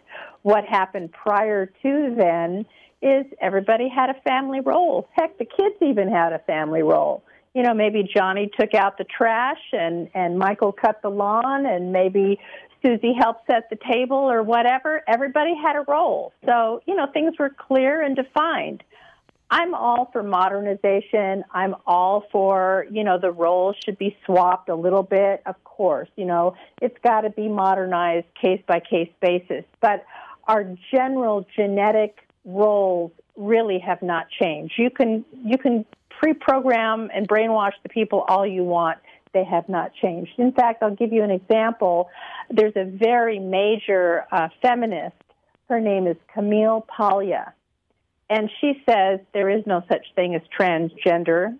what 0.42 0.64
happened 0.64 1.12
prior 1.12 1.66
to 1.66 2.14
then 2.16 2.64
is 3.02 3.26
everybody 3.40 3.88
had 3.88 4.08
a 4.08 4.20
family 4.23 4.61
role. 4.61 5.06
Heck, 5.12 5.37
the 5.38 5.44
kids 5.44 5.76
even 5.82 6.11
had 6.11 6.32
a 6.32 6.38
family 6.40 6.82
role. 6.82 7.23
You 7.54 7.62
know, 7.62 7.75
maybe 7.75 8.08
Johnny 8.16 8.50
took 8.58 8.75
out 8.75 8.97
the 8.97 9.04
trash 9.04 9.61
and, 9.73 10.08
and 10.14 10.38
Michael 10.38 10.73
cut 10.73 11.02
the 11.02 11.11
lawn 11.11 11.66
and 11.66 11.92
maybe 11.92 12.40
Susie 12.82 13.14
helped 13.18 13.47
set 13.47 13.68
the 13.68 13.78
table 13.92 14.16
or 14.16 14.42
whatever. 14.42 15.02
Everybody 15.06 15.54
had 15.54 15.76
a 15.76 15.85
role. 15.87 16.32
So, 16.47 16.82
you 16.87 16.94
know, 16.94 17.06
things 17.12 17.35
were 17.38 17.50
clear 17.50 18.00
and 18.02 18.16
defined. 18.16 18.82
I'm 19.50 19.75
all 19.75 20.11
for 20.12 20.23
modernization. 20.23 21.45
I'm 21.52 21.75
all 21.87 22.25
for, 22.31 22.87
you 22.90 23.02
know, 23.02 23.19
the 23.19 23.31
roles 23.31 23.76
should 23.85 23.97
be 23.97 24.17
swapped 24.26 24.69
a 24.69 24.75
little 24.75 25.02
bit, 25.02 25.43
of 25.47 25.62
course. 25.64 26.09
You 26.17 26.26
know, 26.26 26.55
it's 26.83 26.97
got 27.02 27.23
to 27.23 27.31
be 27.31 27.49
modernized 27.49 28.26
case 28.40 28.61
by 28.67 28.81
case 28.81 29.11
basis. 29.21 29.64
But 29.81 30.05
our 30.47 30.76
general 30.93 31.47
genetic 31.57 32.19
roles 32.45 33.12
really 33.37 33.78
have 33.78 34.02
not 34.02 34.26
changed. 34.28 34.75
You 34.76 34.90
can 34.90 35.25
you 35.33 35.57
can 35.57 35.87
pre-program 36.11 37.11
and 37.14 37.26
brainwash 37.28 37.73
the 37.83 37.88
people 37.88 38.25
all 38.28 38.47
you 38.47 38.64
want. 38.64 38.99
They 39.33 39.45
have 39.45 39.69
not 39.69 39.93
changed. 39.95 40.33
In 40.38 40.52
fact, 40.52 40.83
I'll 40.83 40.95
give 40.95 41.12
you 41.12 41.23
an 41.23 41.31
example. 41.31 42.11
There's 42.50 42.73
a 42.76 42.85
very 42.85 43.38
major 43.38 44.25
uh, 44.33 44.49
feminist. 44.61 45.17
Her 45.69 45.81
name 45.81 46.07
is 46.07 46.17
Camille 46.35 46.87
Paglia 46.88 47.52
and 48.30 48.50
she 48.61 48.82
says 48.88 49.20
there 49.32 49.49
is 49.49 49.64
no 49.66 49.82
such 49.88 50.06
thing 50.14 50.35
as 50.35 50.42
transgender. 50.58 51.58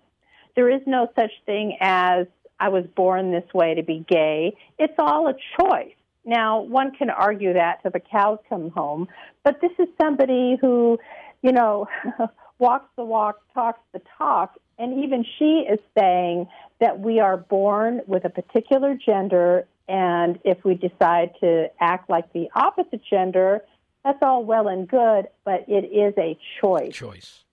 There 0.55 0.69
is 0.69 0.81
no 0.85 1.07
such 1.15 1.31
thing 1.45 1.77
as 1.79 2.27
I 2.59 2.69
was 2.69 2.85
born 2.95 3.31
this 3.31 3.51
way 3.53 3.75
to 3.75 3.83
be 3.83 4.05
gay. 4.07 4.55
It's 4.77 4.93
all 4.99 5.27
a 5.27 5.33
choice. 5.59 5.93
Now, 6.25 6.61
one 6.61 6.91
can 6.91 7.09
argue 7.09 7.53
that 7.53 7.81
till 7.81 7.91
the 7.91 7.99
cows 7.99 8.39
come 8.49 8.69
home, 8.71 9.07
but 9.43 9.61
this 9.61 9.71
is 9.79 9.87
somebody 9.99 10.57
who, 10.59 10.99
you 11.41 11.51
know, 11.51 11.87
walks 12.59 12.89
the 12.97 13.05
walk, 13.05 13.39
talks 13.53 13.79
the 13.93 14.01
talk, 14.17 14.59
And 14.77 15.03
even 15.03 15.25
she 15.37 15.65
is 15.69 15.79
saying 15.97 16.47
that 16.79 16.99
we 16.99 17.19
are 17.19 17.37
born 17.37 18.01
with 18.05 18.25
a 18.25 18.29
particular 18.29 18.95
gender, 18.95 19.65
and 19.87 20.37
if 20.43 20.63
we 20.63 20.75
decide 20.75 21.31
to 21.39 21.69
act 21.79 22.09
like 22.09 22.31
the 22.33 22.49
opposite 22.53 23.01
gender, 23.09 23.61
that's 24.03 24.19
all 24.21 24.43
well 24.43 24.67
and 24.67 24.87
good, 24.87 25.27
but 25.45 25.65
it 25.67 25.85
is 25.85 26.13
a 26.17 26.37
choice. 26.61 26.93
Choice. 26.93 27.43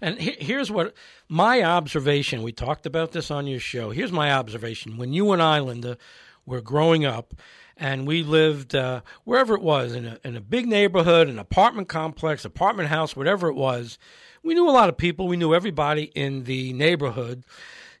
And 0.00 0.18
here's 0.18 0.70
what 0.70 0.94
my 1.28 1.62
observation. 1.62 2.42
We 2.42 2.52
talked 2.52 2.86
about 2.86 3.12
this 3.12 3.30
on 3.30 3.46
your 3.46 3.60
show. 3.60 3.90
Here's 3.90 4.12
my 4.12 4.32
observation. 4.32 4.96
When 4.96 5.12
you 5.12 5.32
and 5.32 5.42
I, 5.42 5.60
Linda, 5.60 5.98
were 6.46 6.60
growing 6.60 7.04
up, 7.04 7.34
and 7.76 8.06
we 8.06 8.22
lived 8.22 8.74
uh, 8.74 9.00
wherever 9.24 9.54
it 9.54 9.62
was 9.62 9.94
in 9.94 10.06
a, 10.06 10.18
in 10.24 10.36
a 10.36 10.40
big 10.40 10.66
neighborhood, 10.66 11.28
an 11.28 11.38
apartment 11.38 11.88
complex, 11.88 12.44
apartment 12.44 12.88
house, 12.88 13.16
whatever 13.16 13.48
it 13.48 13.54
was. 13.54 13.98
We 14.42 14.54
knew 14.54 14.68
a 14.68 14.72
lot 14.72 14.88
of 14.88 14.96
people. 14.96 15.26
We 15.26 15.36
knew 15.36 15.54
everybody 15.54 16.04
in 16.14 16.44
the 16.44 16.72
neighborhood. 16.72 17.44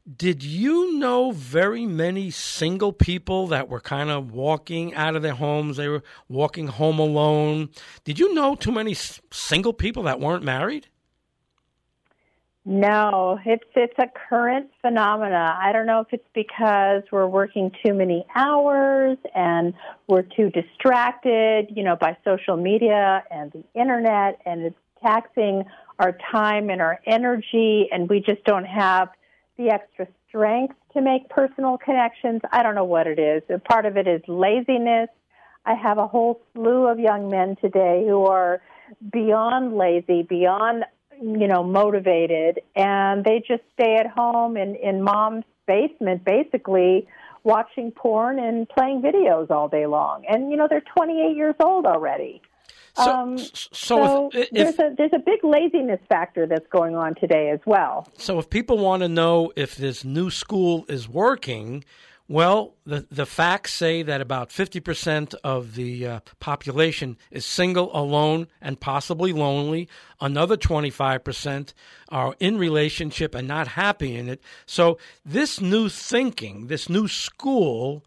Did 0.04 0.42
you 0.42 0.98
know 0.98 1.30
very 1.30 1.86
many 1.86 2.30
single 2.30 2.92
people 2.92 3.46
that 3.46 3.70
were 3.70 3.80
kind 3.80 4.10
of 4.10 4.32
walking 4.32 4.94
out 4.94 5.16
of 5.16 5.22
their 5.22 5.34
homes? 5.34 5.78
They 5.78 5.88
were 5.88 6.02
walking 6.28 6.66
home 6.66 6.98
alone. 6.98 7.70
Did 8.04 8.18
you 8.18 8.34
know 8.34 8.54
too 8.54 8.70
many 8.70 8.94
single 8.94 9.72
people 9.72 10.02
that 10.02 10.20
weren't 10.20 10.44
married? 10.44 10.88
No, 12.66 13.38
it's 13.46 13.64
it's 13.74 13.98
a 13.98 14.06
current 14.28 14.70
phenomena. 14.82 15.58
I 15.60 15.72
don't 15.72 15.86
know 15.86 16.00
if 16.00 16.08
it's 16.12 16.28
because 16.34 17.02
we're 17.10 17.26
working 17.26 17.70
too 17.84 17.94
many 17.94 18.26
hours 18.34 19.16
and 19.34 19.72
we're 20.06 20.22
too 20.22 20.50
distracted, 20.50 21.68
you 21.74 21.82
know, 21.82 21.96
by 21.96 22.16
social 22.24 22.56
media 22.58 23.22
and 23.30 23.52
the 23.52 23.64
internet 23.78 24.40
and 24.44 24.62
it's 24.62 24.76
taxing 25.02 25.64
our 25.98 26.16
time 26.32 26.68
and 26.68 26.82
our 26.82 27.00
energy 27.06 27.88
and 27.90 28.08
we 28.08 28.20
just 28.20 28.42
don't 28.44 28.64
have 28.64 29.08
the 29.56 29.70
extra 29.70 30.06
strength 30.28 30.74
to 30.92 31.00
make 31.00 31.28
personal 31.28 31.78
connections. 31.78 32.40
I 32.52 32.62
don't 32.62 32.74
know 32.74 32.84
what 32.84 33.06
it 33.06 33.18
is. 33.18 33.42
Part 33.64 33.86
of 33.86 33.96
it 33.96 34.06
is 34.06 34.22
laziness. 34.26 35.08
I 35.66 35.74
have 35.74 35.98
a 35.98 36.06
whole 36.06 36.40
slew 36.52 36.86
of 36.88 36.98
young 36.98 37.30
men 37.30 37.56
today 37.60 38.04
who 38.06 38.26
are 38.26 38.60
beyond 39.10 39.76
lazy, 39.76 40.22
beyond 40.22 40.84
you 41.20 41.46
know, 41.46 41.62
motivated, 41.62 42.60
and 42.74 43.24
they 43.24 43.42
just 43.46 43.62
stay 43.74 43.96
at 43.96 44.06
home 44.06 44.56
in 44.56 44.74
in 44.76 45.02
mom's 45.02 45.44
basement, 45.66 46.24
basically 46.24 47.06
watching 47.44 47.90
porn 47.90 48.38
and 48.38 48.68
playing 48.68 49.02
videos 49.02 49.50
all 49.50 49.68
day 49.68 49.86
long. 49.86 50.24
And 50.28 50.50
you 50.50 50.56
know, 50.56 50.66
they're 50.68 50.82
28 50.96 51.36
years 51.36 51.54
old 51.60 51.86
already. 51.86 52.42
So, 52.96 53.12
um, 53.12 53.38
so, 53.38 53.68
so 53.72 54.30
if, 54.32 54.50
there's 54.50 54.78
a 54.78 54.94
there's 54.96 55.12
a 55.12 55.18
big 55.18 55.42
laziness 55.42 56.00
factor 56.08 56.46
that's 56.46 56.66
going 56.68 56.94
on 56.94 57.16
today 57.16 57.50
as 57.50 57.60
well. 57.66 58.08
So 58.18 58.38
if 58.38 58.48
people 58.48 58.78
want 58.78 59.02
to 59.02 59.08
know 59.08 59.52
if 59.56 59.74
this 59.74 60.04
new 60.04 60.30
school 60.30 60.84
is 60.88 61.08
working, 61.08 61.84
well, 62.28 62.74
the, 62.86 63.06
the 63.10 63.26
facts 63.26 63.74
say 63.74 64.02
that 64.02 64.22
about 64.22 64.48
50% 64.48 65.34
of 65.44 65.74
the 65.74 66.06
uh, 66.06 66.20
population 66.40 67.18
is 67.30 67.44
single, 67.44 67.94
alone, 67.94 68.46
and 68.62 68.80
possibly 68.80 69.32
lonely. 69.32 69.88
Another 70.22 70.56
25% 70.56 71.74
are 72.08 72.34
in 72.40 72.56
relationship 72.56 73.34
and 73.34 73.46
not 73.46 73.68
happy 73.68 74.16
in 74.16 74.30
it. 74.30 74.42
So, 74.64 74.98
this 75.24 75.60
new 75.60 75.90
thinking, 75.90 76.68
this 76.68 76.88
new 76.88 77.08
school, 77.08 78.04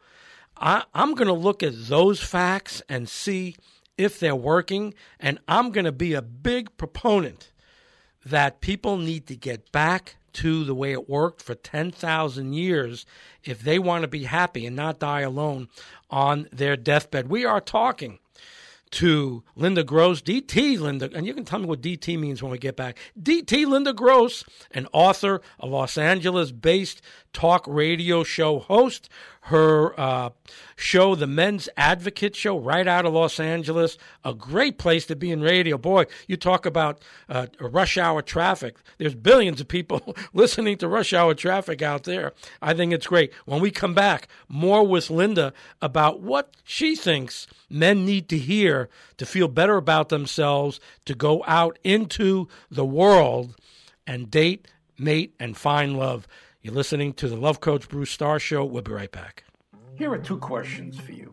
I, 0.56 0.86
I'm 0.96 1.13
going 1.13 1.27
to 1.27 1.34
look 1.34 1.62
at 1.62 1.74
those 1.88 2.20
facts 2.20 2.82
and 2.89 3.08
see 3.08 3.56
if 3.97 4.19
they're 4.19 4.35
working. 4.35 4.93
And 5.19 5.39
I'm 5.47 5.71
going 5.71 5.85
to 5.85 5.91
be 5.91 6.13
a 6.13 6.21
big 6.21 6.75
proponent 6.77 7.51
that 8.25 8.61
people 8.61 8.97
need 8.97 9.27
to 9.27 9.35
get 9.35 9.71
back 9.71 10.17
to 10.33 10.63
the 10.63 10.75
way 10.75 10.91
it 10.91 11.09
worked 11.09 11.41
for 11.41 11.55
10,000 11.55 12.53
years 12.53 13.05
if 13.43 13.61
they 13.61 13.79
want 13.79 14.03
to 14.03 14.07
be 14.07 14.25
happy 14.25 14.65
and 14.65 14.75
not 14.75 14.99
die 14.99 15.21
alone 15.21 15.67
on 16.09 16.47
their 16.51 16.75
deathbed. 16.75 17.27
We 17.27 17.43
are 17.43 17.61
talking 17.61 18.19
to 18.91 19.43
Linda 19.55 19.83
Gross, 19.83 20.21
DT 20.21 20.79
Linda, 20.79 21.09
and 21.13 21.25
you 21.25 21.33
can 21.33 21.43
tell 21.43 21.59
me 21.59 21.65
what 21.65 21.81
DT 21.81 22.17
means 22.19 22.41
when 22.41 22.51
we 22.51 22.57
get 22.57 22.75
back. 22.75 22.97
DT 23.21 23.65
Linda 23.67 23.93
Gross, 23.93 24.43
an 24.71 24.87
author, 24.93 25.41
a 25.59 25.65
Los 25.65 25.97
Angeles 25.97 26.51
based 26.51 27.01
talk 27.33 27.65
radio 27.67 28.23
show 28.23 28.59
host. 28.59 29.09
Her 29.47 29.97
uh, 29.97 30.29
show, 30.75 31.15
The 31.15 31.25
Men's 31.25 31.69
Advocate 31.77 32.35
Show, 32.35 32.57
right 32.57 32.85
out 32.85 33.05
of 33.05 33.13
Los 33.13 33.39
Angeles. 33.39 33.97
A 34.25 34.33
great 34.33 34.77
place 34.77 35.05
to 35.05 35.15
be 35.15 35.31
in 35.31 35.41
radio. 35.41 35.77
Boy, 35.77 36.05
you 36.27 36.35
talk 36.35 36.65
about 36.65 37.01
uh, 37.29 37.47
rush 37.61 37.97
hour 37.97 38.21
traffic. 38.21 38.75
There's 38.97 39.15
billions 39.15 39.61
of 39.61 39.69
people 39.69 40.15
listening 40.33 40.77
to 40.79 40.89
rush 40.89 41.13
hour 41.13 41.33
traffic 41.33 41.81
out 41.81 42.03
there. 42.03 42.33
I 42.61 42.73
think 42.73 42.91
it's 42.91 43.07
great. 43.07 43.33
When 43.45 43.61
we 43.61 43.71
come 43.71 43.93
back, 43.93 44.27
more 44.49 44.85
with 44.85 45.09
Linda 45.09 45.53
about 45.81 46.19
what 46.19 46.53
she 46.65 46.97
thinks 46.97 47.47
men 47.69 48.05
need 48.05 48.27
to 48.29 48.37
hear 48.37 48.89
to 49.15 49.25
feel 49.25 49.47
better 49.47 49.77
about 49.77 50.09
themselves, 50.09 50.81
to 51.05 51.15
go 51.15 51.43
out 51.47 51.79
into 51.85 52.49
the 52.69 52.85
world 52.85 53.55
and 54.05 54.29
date, 54.29 54.67
mate, 54.97 55.35
and 55.39 55.55
find 55.55 55.97
love. 55.97 56.27
You're 56.67 56.75
listening 56.75 57.13
to 57.13 57.29
the 57.29 57.38
Luv 57.38 57.62
Coach 57.62 57.88
Bruce 57.88 58.12
Starr 58.12 58.39
Show. 58.39 58.65
We'll 58.65 58.81
be 58.81 58.91
right 58.91 59.09
back. 59.09 59.45
Here 59.95 60.12
are 60.12 60.17
two 60.17 60.38
questions 60.38 61.00
for 61.00 61.13
you 61.13 61.31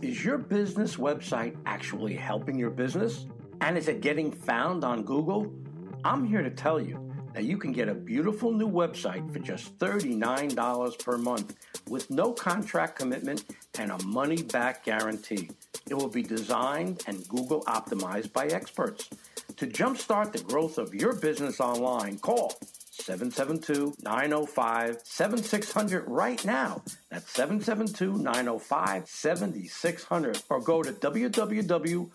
Is 0.00 0.24
your 0.24 0.38
business 0.38 0.94
website 0.94 1.56
actually 1.66 2.14
helping 2.14 2.56
your 2.56 2.70
business? 2.70 3.26
And 3.60 3.76
is 3.76 3.88
it 3.88 4.00
getting 4.00 4.30
found 4.30 4.84
on 4.84 5.02
Google? 5.02 5.52
I'm 6.04 6.24
here 6.24 6.40
to 6.40 6.50
tell 6.50 6.80
you 6.80 7.12
that 7.34 7.42
you 7.42 7.58
can 7.58 7.72
get 7.72 7.88
a 7.88 7.94
beautiful 7.94 8.52
new 8.52 8.70
website 8.70 9.28
for 9.32 9.40
just 9.40 9.76
$39 9.76 10.98
per 11.00 11.18
month 11.18 11.56
with 11.88 12.08
no 12.08 12.32
contract 12.32 12.96
commitment 12.96 13.42
and 13.80 13.90
a 13.90 14.00
money 14.04 14.44
back 14.44 14.84
guarantee. 14.84 15.50
It 15.90 15.94
will 15.94 16.08
be 16.08 16.22
designed 16.22 17.02
and 17.08 17.26
Google 17.26 17.64
optimized 17.64 18.32
by 18.32 18.46
experts. 18.46 19.10
To 19.56 19.66
jumpstart 19.66 20.30
the 20.30 20.44
growth 20.44 20.78
of 20.78 20.94
your 20.94 21.16
business 21.16 21.58
online, 21.58 22.20
call 22.20 22.52
772 23.02 23.94
905 24.02 25.00
7600 25.04 26.04
right 26.06 26.44
now. 26.44 26.82
That's 27.10 27.30
772 27.30 28.18
905 28.18 29.08
7600. 29.08 30.42
Or 30.48 30.60
go 30.60 30.82
to 30.82 30.92
www.all4 30.92 32.10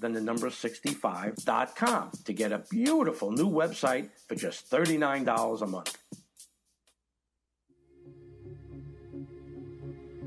then 0.00 0.12
the 0.12 0.20
number 0.20 0.48
65.com 0.48 2.10
to 2.24 2.32
get 2.32 2.52
a 2.52 2.58
beautiful 2.70 3.30
new 3.30 3.48
website 3.48 4.10
for 4.28 4.34
just 4.34 4.70
$39 4.70 5.62
a 5.62 5.66
month. 5.66 5.96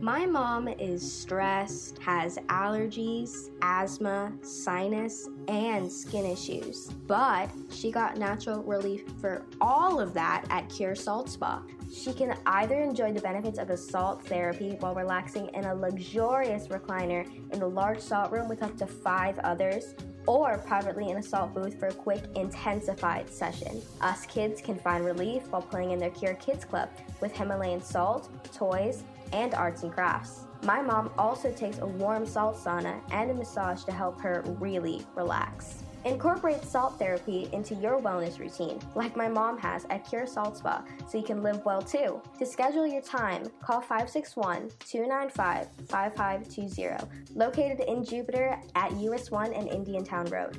My 0.02 0.26
mom 0.26 0.70
is 0.70 1.02
stressed, 1.12 2.00
has 2.00 2.38
allergies, 2.48 3.50
asthma, 3.62 4.32
sinus, 4.42 5.28
and 5.50 5.92
skin 5.92 6.26
issues. 6.26 6.88
But 7.06 7.50
she 7.70 7.92
got 7.92 8.16
natural 8.16 8.64
relief 8.64 9.04
for 9.20 9.46
all 9.60 10.00
of 10.00 10.14
that 10.14 10.46
at 10.50 10.70
Cure 10.70 10.96
Salt 10.96 11.30
Spa. 11.30 11.64
She 11.94 12.14
can 12.14 12.38
either 12.46 12.80
enjoy 12.80 13.12
the 13.12 13.20
benefits 13.20 13.60
of 13.60 13.72
a 13.72 13.76
salt 13.76 14.26
therapy 14.26 14.78
while 14.80 14.96
relaxing 14.96 15.50
in 15.54 15.66
a 15.66 15.76
luxurious 15.76 16.70
recliner 16.70 17.28
in 17.52 17.60
the 17.60 17.68
large 17.68 18.00
salt 18.00 18.32
room 18.32 18.48
with 18.48 18.64
up 18.64 18.78
to 18.78 18.88
five 18.88 19.38
others, 19.40 19.96
or 20.28 20.60
privately 20.60 21.10
in 21.10 21.18
a 21.18 21.24
salt 21.24 21.54
booth 21.54 21.78
for 21.78 21.88
a 21.88 21.94
quick, 21.94 22.24
intensified 22.36 23.30
session. 23.30 23.82
Us 24.00 24.26
kids 24.28 24.62
can 24.62 24.78
find 24.78 25.04
relief 25.04 25.48
while 25.50 25.62
playing 25.62 25.92
in 25.92 26.00
their 26.00 26.12
Cure 26.12 26.36
Kids 26.36 26.64
Club 26.64 26.90
with 27.20 27.36
Himalayan 27.36 27.82
salt, 27.82 28.30
toys, 28.54 29.04
and 29.34 29.54
arts 29.54 29.84
and 29.84 29.92
crafts. 29.92 30.46
My 30.64 30.82
mom 30.82 31.12
also 31.18 31.52
takes 31.52 31.80
a 31.80 31.86
warm 31.86 32.26
salt 32.26 32.58
sauna 32.58 33.00
and 33.12 33.32
a 33.32 33.34
massage 33.34 33.84
to 33.86 33.92
help 33.92 34.20
her 34.22 34.44
really 34.60 35.06
relax. 35.16 35.84
Incorporate 36.06 36.64
salt 36.64 36.98
therapy 36.98 37.50
into 37.52 37.76
your 37.76 38.00
wellness 38.00 38.40
routine, 38.40 38.80
like 38.96 39.18
my 39.18 39.28
mom 39.28 39.58
has 39.58 39.86
at 39.90 40.08
Cure 40.08 40.26
Salt 40.26 40.58
Spa, 40.58 40.84
so 41.10 41.18
you 41.18 41.24
can 41.26 41.44
live 41.44 41.64
well 41.66 41.82
too. 41.82 42.22
To 42.38 42.46
schedule 42.46 42.88
your 42.88 43.02
time, 43.02 43.44
call 43.62 43.82
561 43.82 44.70
295 44.80 45.68
5520, 45.90 47.36
located 47.36 47.82
in 47.82 48.06
Jupiter 48.06 48.58
at 48.76 48.94
US 48.94 49.30
1 49.30 49.54
and 49.54 49.68
Indiantown 49.68 50.26
Road. 50.28 50.58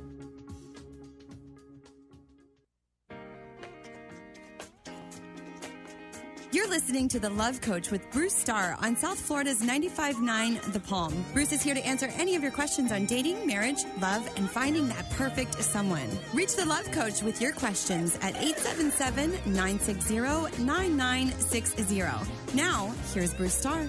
You're 6.52 6.68
listening 6.68 7.06
to 7.10 7.20
The 7.20 7.30
Luv 7.30 7.60
Coach 7.60 7.92
with 7.92 8.10
Bruce 8.10 8.34
Starr 8.34 8.76
on 8.82 8.96
South 8.96 9.20
Florida's 9.20 9.62
95.9 9.62 10.72
The 10.72 10.80
Palm. 10.80 11.24
Bruce 11.32 11.52
is 11.52 11.62
here 11.62 11.76
to 11.76 11.86
answer 11.86 12.10
any 12.16 12.34
of 12.34 12.42
your 12.42 12.50
questions 12.50 12.90
on 12.90 13.06
dating, 13.06 13.46
marriage, 13.46 13.84
love, 14.00 14.28
and 14.36 14.50
finding 14.50 14.88
that 14.88 15.08
perfect 15.10 15.62
someone. 15.62 16.08
Reach 16.34 16.56
The 16.56 16.64
Luv 16.64 16.90
Coach 16.90 17.22
with 17.22 17.40
your 17.40 17.52
questions 17.52 18.16
at 18.16 18.34
877 18.34 19.30
960 19.52 20.64
9960. 20.64 22.56
Now, 22.56 22.92
here's 23.14 23.32
Bruce 23.32 23.54
Starr. 23.54 23.86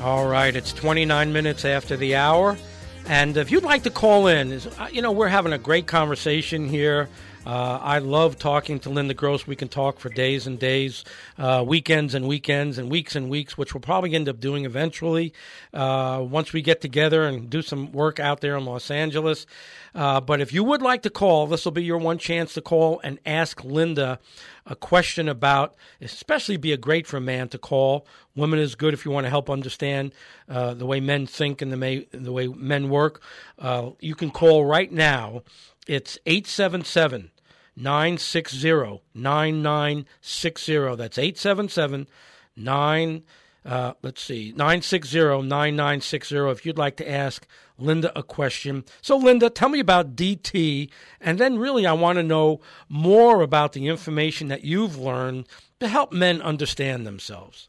All 0.00 0.26
right, 0.26 0.56
it's 0.56 0.72
29 0.72 1.30
minutes 1.30 1.66
after 1.66 1.94
the 1.98 2.16
hour. 2.16 2.56
And 3.04 3.36
if 3.36 3.50
you'd 3.50 3.64
like 3.64 3.82
to 3.82 3.90
call 3.90 4.28
in, 4.28 4.50
uh, 4.78 4.88
you 4.90 5.02
know, 5.02 5.12
we're 5.12 5.28
having 5.28 5.52
a 5.52 5.58
great 5.58 5.86
conversation 5.86 6.70
here 6.70 7.10
Uh, 7.44 7.78
I 7.82 7.98
love 7.98 8.38
talking 8.38 8.78
to 8.80 8.90
Linda 8.90 9.14
Gross. 9.14 9.46
We 9.48 9.56
can 9.56 9.68
talk 9.68 9.98
for 9.98 10.08
days 10.08 10.46
and 10.46 10.60
days, 10.60 11.04
uh, 11.38 11.64
weekends 11.66 12.14
and 12.14 12.28
weekends, 12.28 12.78
and 12.78 12.88
weeks 12.88 13.16
and 13.16 13.28
weeks, 13.28 13.58
which 13.58 13.74
we'll 13.74 13.80
probably 13.80 14.14
end 14.14 14.28
up 14.28 14.38
doing 14.38 14.64
eventually 14.64 15.32
uh, 15.74 16.24
once 16.24 16.52
we 16.52 16.62
get 16.62 16.80
together 16.80 17.24
and 17.24 17.50
do 17.50 17.60
some 17.60 17.90
work 17.90 18.20
out 18.20 18.42
there 18.42 18.56
in 18.56 18.64
Los 18.64 18.92
Angeles. 18.92 19.46
Uh, 19.94 20.20
but 20.20 20.40
if 20.40 20.52
you 20.52 20.64
would 20.64 20.80
like 20.80 21.02
to 21.02 21.10
call, 21.10 21.46
this 21.46 21.64
will 21.64 21.72
be 21.72 21.84
your 21.84 21.98
one 21.98 22.18
chance 22.18 22.54
to 22.54 22.62
call 22.62 23.00
and 23.04 23.18
ask 23.26 23.62
Linda 23.62 24.18
a 24.64 24.74
question 24.74 25.28
about, 25.28 25.74
especially 26.00 26.56
be 26.56 26.72
a 26.72 26.76
great 26.76 27.06
for 27.06 27.18
a 27.18 27.20
man 27.20 27.48
to 27.48 27.58
call. 27.58 28.06
Women 28.34 28.58
is 28.58 28.74
good 28.74 28.94
if 28.94 29.04
you 29.04 29.10
want 29.10 29.26
to 29.26 29.30
help 29.30 29.50
understand 29.50 30.14
uh, 30.48 30.74
the 30.74 30.86
way 30.86 31.00
men 31.00 31.26
think 31.26 31.60
and 31.60 31.70
the, 31.70 31.76
may, 31.76 32.06
the 32.10 32.32
way 32.32 32.46
men 32.48 32.88
work. 32.88 33.22
Uh, 33.58 33.90
you 34.00 34.14
can 34.14 34.30
call 34.30 34.64
right 34.64 34.90
now. 34.90 35.42
It's 35.86 36.18
877 36.24 37.30
960 37.76 39.02
9960. 39.14 40.96
That's 40.96 41.18
877 41.18 42.08
9 42.54 43.22
uh, 43.64 43.92
let's 44.02 44.20
see, 44.20 44.52
960-9960 44.56 46.50
if 46.50 46.66
you'd 46.66 46.78
like 46.78 46.96
to 46.96 47.08
ask 47.08 47.46
Linda 47.82 48.16
a 48.18 48.22
question. 48.22 48.84
So, 49.00 49.16
Linda, 49.16 49.50
tell 49.50 49.68
me 49.68 49.80
about 49.80 50.16
DT, 50.16 50.90
and 51.20 51.38
then 51.38 51.58
really 51.58 51.86
I 51.86 51.92
want 51.92 52.16
to 52.16 52.22
know 52.22 52.60
more 52.88 53.42
about 53.42 53.72
the 53.72 53.88
information 53.88 54.48
that 54.48 54.64
you've 54.64 54.96
learned 54.96 55.46
to 55.80 55.88
help 55.88 56.12
men 56.12 56.40
understand 56.40 57.06
themselves. 57.06 57.68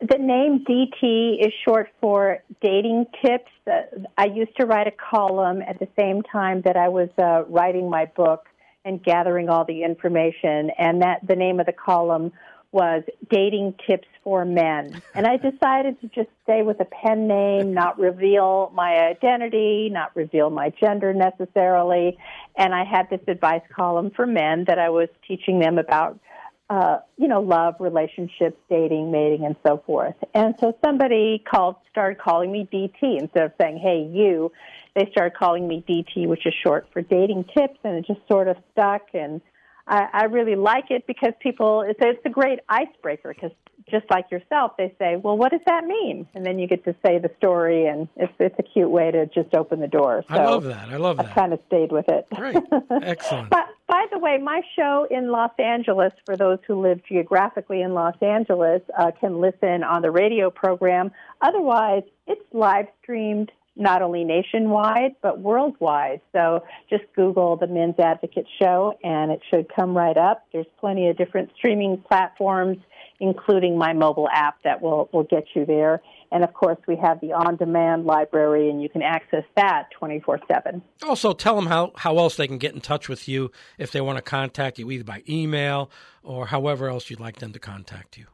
The 0.00 0.18
name 0.18 0.64
DT 0.68 1.46
is 1.46 1.52
short 1.64 1.88
for 2.00 2.42
Dating 2.60 3.06
Tips. 3.24 3.50
Uh, 3.70 3.82
I 4.18 4.26
used 4.26 4.50
to 4.58 4.66
write 4.66 4.88
a 4.88 4.92
column 4.92 5.62
at 5.62 5.78
the 5.78 5.86
same 5.96 6.22
time 6.22 6.62
that 6.62 6.76
I 6.76 6.88
was 6.88 7.08
uh, 7.18 7.44
writing 7.48 7.88
my 7.88 8.06
book 8.06 8.46
and 8.84 9.00
gathering 9.00 9.48
all 9.48 9.64
the 9.64 9.84
information, 9.84 10.70
and 10.76 11.02
that 11.02 11.20
the 11.24 11.36
name 11.36 11.60
of 11.60 11.66
the 11.66 11.72
column 11.72 12.32
was 12.72 13.04
Dating 13.30 13.74
Tips 13.86 14.08
for 14.24 14.44
Men. 14.44 15.00
And 15.14 15.26
I 15.26 15.36
decided 15.36 16.00
to 16.00 16.08
just 16.08 16.30
stay 16.42 16.62
with 16.62 16.80
a 16.80 16.86
pen 16.86 17.28
name, 17.28 17.74
not 17.74 17.98
reveal 17.98 18.72
my 18.74 19.08
identity, 19.08 19.90
not 19.90 20.16
reveal 20.16 20.50
my 20.50 20.70
gender 20.80 21.12
necessarily. 21.12 22.18
And 22.56 22.74
I 22.74 22.84
had 22.84 23.10
this 23.10 23.20
advice 23.28 23.62
column 23.74 24.10
for 24.16 24.26
men 24.26 24.64
that 24.66 24.78
I 24.78 24.88
was 24.88 25.08
teaching 25.28 25.60
them 25.60 25.78
about 25.78 26.18
uh, 26.70 27.00
you 27.18 27.28
know, 27.28 27.42
love, 27.42 27.74
relationships, 27.80 28.56
dating, 28.70 29.12
mating, 29.12 29.44
and 29.44 29.56
so 29.66 29.82
forth. 29.84 30.14
And 30.32 30.54
so 30.58 30.74
somebody 30.82 31.42
called, 31.46 31.76
started 31.90 32.18
calling 32.18 32.50
me 32.50 32.66
DT 32.72 33.20
instead 33.20 33.44
of 33.44 33.52
saying, 33.60 33.76
"Hey, 33.76 34.08
you." 34.10 34.52
They 34.94 35.08
started 35.10 35.36
calling 35.36 35.68
me 35.68 35.84
DT, 35.86 36.26
which 36.26 36.46
is 36.46 36.54
short 36.62 36.86
for 36.92 37.02
dating 37.02 37.44
tips, 37.54 37.78
and 37.84 37.96
it 37.96 38.06
just 38.06 38.20
sort 38.26 38.48
of 38.48 38.56
stuck. 38.72 39.02
And 39.12 39.42
I, 39.86 40.08
I 40.12 40.24
really 40.24 40.56
like 40.56 40.90
it 40.90 41.06
because 41.06 41.32
people, 41.40 41.82
it's, 41.82 41.98
it's 42.02 42.24
a 42.24 42.30
great 42.30 42.60
icebreaker 42.68 43.34
because 43.34 43.52
just 43.90 44.04
like 44.10 44.30
yourself, 44.30 44.72
they 44.76 44.94
say, 44.98 45.16
well, 45.16 45.36
what 45.36 45.50
does 45.50 45.60
that 45.66 45.84
mean? 45.84 46.26
And 46.34 46.44
then 46.46 46.58
you 46.58 46.66
get 46.66 46.84
to 46.84 46.94
say 47.04 47.18
the 47.18 47.30
story, 47.36 47.86
and 47.86 48.08
it's, 48.16 48.32
it's 48.38 48.54
a 48.58 48.62
cute 48.62 48.90
way 48.90 49.10
to 49.10 49.26
just 49.26 49.54
open 49.54 49.80
the 49.80 49.88
door. 49.88 50.24
So 50.28 50.34
I 50.34 50.44
love 50.44 50.64
that. 50.64 50.88
I 50.88 50.96
love 50.96 51.16
that. 51.16 51.26
I 51.26 51.34
kind 51.34 51.52
of 51.52 51.60
stayed 51.66 51.92
with 51.92 52.06
it. 52.08 52.26
Great. 52.34 52.56
Excellent. 53.02 53.50
but 53.50 53.66
by 53.88 54.06
the 54.12 54.18
way, 54.18 54.38
my 54.38 54.62
show 54.76 55.06
in 55.10 55.30
Los 55.30 55.52
Angeles, 55.58 56.12
for 56.24 56.36
those 56.36 56.58
who 56.66 56.80
live 56.80 57.00
geographically 57.04 57.82
in 57.82 57.92
Los 57.92 58.16
Angeles, 58.22 58.82
uh, 58.98 59.10
can 59.20 59.40
listen 59.40 59.82
on 59.82 60.02
the 60.02 60.10
radio 60.10 60.50
program. 60.50 61.10
Otherwise, 61.40 62.04
it's 62.26 62.42
live 62.52 62.86
streamed 63.02 63.50
not 63.76 64.02
only 64.02 64.24
nationwide 64.24 65.12
but 65.22 65.40
worldwide. 65.40 66.20
So 66.32 66.64
just 66.90 67.04
Google 67.16 67.56
the 67.56 67.66
Men's 67.66 67.98
Advocate 67.98 68.46
Show 68.60 68.98
and 69.02 69.30
it 69.30 69.40
should 69.50 69.66
come 69.74 69.96
right 69.96 70.16
up. 70.16 70.46
There's 70.52 70.66
plenty 70.78 71.08
of 71.08 71.16
different 71.16 71.50
streaming 71.56 72.02
platforms, 72.06 72.78
including 73.20 73.78
my 73.78 73.92
mobile 73.92 74.28
app 74.32 74.56
that 74.64 74.82
will, 74.82 75.08
will 75.12 75.24
get 75.24 75.44
you 75.54 75.64
there. 75.64 76.02
And 76.32 76.42
of 76.42 76.54
course, 76.54 76.78
we 76.88 76.96
have 76.96 77.20
the 77.20 77.34
on 77.34 77.56
demand 77.56 78.06
library, 78.06 78.70
and 78.70 78.82
you 78.82 78.88
can 78.88 79.02
access 79.02 79.44
that 79.54 79.88
24 79.98 80.40
7. 80.50 80.82
Also, 81.06 81.34
tell 81.34 81.54
them 81.54 81.66
how, 81.66 81.92
how 81.94 82.16
else 82.16 82.36
they 82.36 82.46
can 82.46 82.56
get 82.56 82.74
in 82.74 82.80
touch 82.80 83.06
with 83.06 83.28
you 83.28 83.50
if 83.76 83.92
they 83.92 84.00
want 84.00 84.16
to 84.16 84.22
contact 84.22 84.78
you, 84.78 84.90
either 84.90 85.04
by 85.04 85.22
email 85.28 85.90
or 86.22 86.46
however 86.46 86.88
else 86.88 87.10
you'd 87.10 87.20
like 87.20 87.38
them 87.38 87.52
to 87.52 87.58
contact 87.58 88.16
you. 88.16 88.26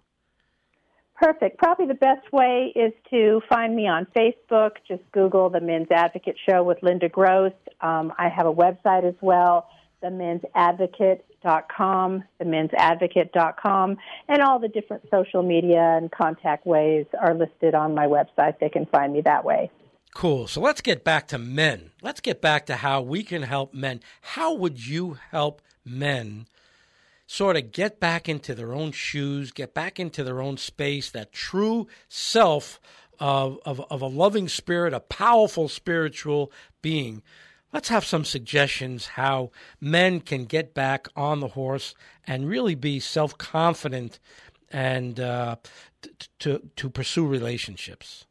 Perfect. 1.19 1.59
Probably 1.59 1.87
the 1.87 1.95
best 1.95 2.33
way 2.33 2.73
is 2.77 2.93
to 3.11 3.41
find 3.49 3.75
me 3.75 3.89
on 3.89 4.07
Facebook. 4.17 4.77
Just 4.87 5.03
Google 5.11 5.51
the 5.51 5.61
Men's 5.61 5.89
Advocate 5.91 6.37
Show 6.49 6.63
with 6.63 6.79
Linda 6.81 7.09
Gross. 7.09 7.51
Um, 7.81 8.13
I 8.17 8.29
have 8.29 8.47
a 8.47 8.55
website 8.55 9.03
as 9.05 9.17
well, 9.21 9.69
themensadvocate.com, 10.01 12.23
themensadvocate.com, 12.41 13.97
and 14.29 14.43
all 14.43 14.61
the 14.61 14.69
different 14.69 15.09
social 15.11 15.43
media 15.43 15.97
and 15.97 16.09
contact 16.13 16.65
ways 16.65 17.07
are 17.21 17.35
listed 17.35 17.75
on 17.75 17.97
my 17.97 18.07
website. 18.07 18.61
They 18.61 18.69
can 18.69 18.87
find 18.87 19.13
me 19.13 19.23
that 19.23 19.45
way. 19.45 19.73
Cool. 20.15 20.47
So 20.47 20.61
let's 20.61 20.81
get 20.81 21.03
back 21.03 21.27
to 21.29 21.39
men. 21.39 21.91
Let's 22.01 22.21
get 22.21 22.41
back 22.41 22.67
to 22.67 22.77
how 22.77 23.01
we 23.01 23.25
can 23.25 23.43
help 23.43 23.75
men. 23.75 24.03
How 24.21 24.55
would 24.55 24.87
you 24.87 25.19
help 25.33 25.63
men? 25.85 26.47
Sort 27.29 27.57
of 27.57 27.71
get 27.73 28.01
back 28.01 28.27
into 28.27 28.55
their 28.55 28.73
own 28.73 28.91
shoes, 28.91 29.53
get 29.53 29.75
back 29.75 30.01
into 30.01 30.25
their 30.25 30.41
own 30.41 30.57
space, 30.57 31.11
that 31.11 31.31
true 31.31 31.87
self 32.09 32.81
of, 33.21 33.59
of, 33.67 33.85
of 33.91 34.01
a 34.01 34.07
loving 34.07 34.49
spirit, 34.49 34.95
a 34.95 35.01
powerful 35.01 35.69
spiritual 35.69 36.51
being. 36.81 37.23
Let's 37.71 37.91
have 37.91 38.07
some 38.07 38.25
suggestions 38.25 39.09
how 39.09 39.51
men 39.79 40.21
can 40.21 40.47
get 40.47 40.73
back 40.73 41.07
on 41.15 41.41
the 41.41 41.49
horse 41.49 41.95
and 42.27 42.49
really 42.49 42.75
be 42.75 42.99
self 42.99 43.37
confident 43.37 44.19
and 44.71 45.21
uh, 45.21 45.57
t- 46.01 46.11
to, 46.39 46.63
to 46.77 46.89
pursue 46.89 47.27
relationships. 47.27 48.25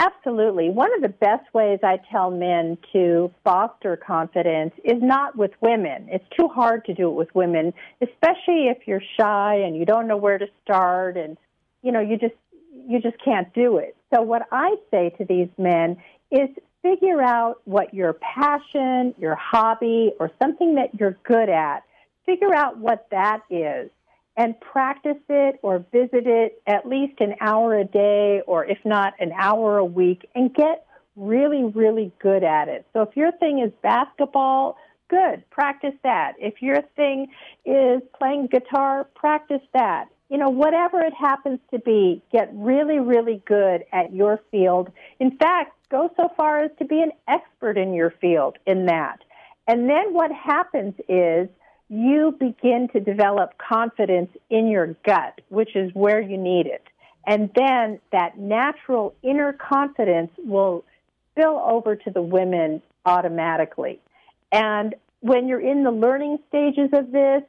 Absolutely. 0.00 0.70
One 0.70 0.94
of 0.94 1.02
the 1.02 1.10
best 1.10 1.52
ways 1.52 1.80
I 1.82 1.98
tell 2.10 2.30
men 2.30 2.78
to 2.94 3.30
foster 3.44 3.98
confidence 3.98 4.72
is 4.82 5.02
not 5.02 5.36
with 5.36 5.50
women. 5.60 6.08
It's 6.10 6.24
too 6.34 6.48
hard 6.48 6.86
to 6.86 6.94
do 6.94 7.10
it 7.10 7.14
with 7.14 7.28
women, 7.34 7.74
especially 8.00 8.68
if 8.68 8.78
you're 8.88 9.02
shy 9.18 9.56
and 9.56 9.76
you 9.76 9.84
don't 9.84 10.08
know 10.08 10.16
where 10.16 10.38
to 10.38 10.46
start 10.64 11.18
and 11.18 11.36
you 11.82 11.92
know, 11.92 12.00
you 12.00 12.16
just 12.16 12.34
you 12.72 12.98
just 12.98 13.22
can't 13.22 13.52
do 13.52 13.76
it. 13.76 13.94
So 14.14 14.22
what 14.22 14.48
I 14.50 14.76
say 14.90 15.10
to 15.18 15.24
these 15.26 15.48
men 15.58 15.98
is 16.30 16.48
figure 16.80 17.20
out 17.20 17.60
what 17.66 17.92
your 17.92 18.14
passion, 18.14 19.14
your 19.18 19.34
hobby, 19.34 20.12
or 20.18 20.30
something 20.40 20.76
that 20.76 20.98
you're 20.98 21.18
good 21.24 21.50
at. 21.50 21.84
Figure 22.24 22.54
out 22.54 22.78
what 22.78 23.06
that 23.10 23.40
is 23.50 23.90
and 24.36 24.58
practice 24.60 25.18
it 25.28 25.58
or 25.62 25.84
visit 25.92 26.26
it 26.26 26.62
at 26.66 26.86
least 26.88 27.20
an 27.20 27.34
hour 27.40 27.78
a 27.78 27.84
day 27.84 28.42
or 28.46 28.64
if 28.64 28.78
not 28.84 29.14
an 29.20 29.32
hour 29.32 29.78
a 29.78 29.84
week 29.84 30.28
and 30.34 30.54
get 30.54 30.86
really, 31.16 31.64
really 31.64 32.12
good 32.20 32.42
at 32.42 32.68
it. 32.68 32.86
So 32.92 33.02
if 33.02 33.16
your 33.16 33.32
thing 33.32 33.58
is 33.60 33.72
basketball, 33.82 34.76
good, 35.08 35.48
practice 35.50 35.94
that. 36.02 36.34
If 36.38 36.62
your 36.62 36.82
thing 36.96 37.28
is 37.64 38.00
playing 38.16 38.46
guitar, 38.46 39.04
practice 39.14 39.62
that. 39.74 40.06
You 40.30 40.38
know, 40.38 40.48
whatever 40.48 41.00
it 41.00 41.12
happens 41.12 41.58
to 41.72 41.80
be, 41.80 42.22
get 42.32 42.50
really, 42.54 43.00
really 43.00 43.42
good 43.46 43.84
at 43.92 44.14
your 44.14 44.40
field. 44.52 44.90
In 45.18 45.36
fact, 45.36 45.72
go 45.90 46.08
so 46.16 46.30
far 46.36 46.60
as 46.62 46.70
to 46.78 46.84
be 46.84 47.02
an 47.02 47.10
expert 47.26 47.76
in 47.76 47.92
your 47.92 48.14
field 48.20 48.56
in 48.64 48.86
that. 48.86 49.18
And 49.66 49.90
then 49.90 50.14
what 50.14 50.30
happens 50.32 50.94
is 51.08 51.48
you 51.90 52.36
begin 52.38 52.88
to 52.92 53.00
develop 53.00 53.58
confidence 53.58 54.30
in 54.48 54.68
your 54.68 54.94
gut, 55.04 55.40
which 55.48 55.74
is 55.74 55.90
where 55.92 56.20
you 56.20 56.38
need 56.38 56.66
it. 56.66 56.84
And 57.26 57.50
then 57.54 57.98
that 58.12 58.38
natural 58.38 59.14
inner 59.22 59.52
confidence 59.52 60.30
will 60.38 60.84
spill 61.32 61.60
over 61.64 61.96
to 61.96 62.10
the 62.10 62.22
women 62.22 62.80
automatically. 63.04 63.98
And 64.52 64.94
when 65.18 65.48
you're 65.48 65.60
in 65.60 65.82
the 65.82 65.90
learning 65.90 66.38
stages 66.48 66.90
of 66.92 67.10
this, 67.10 67.42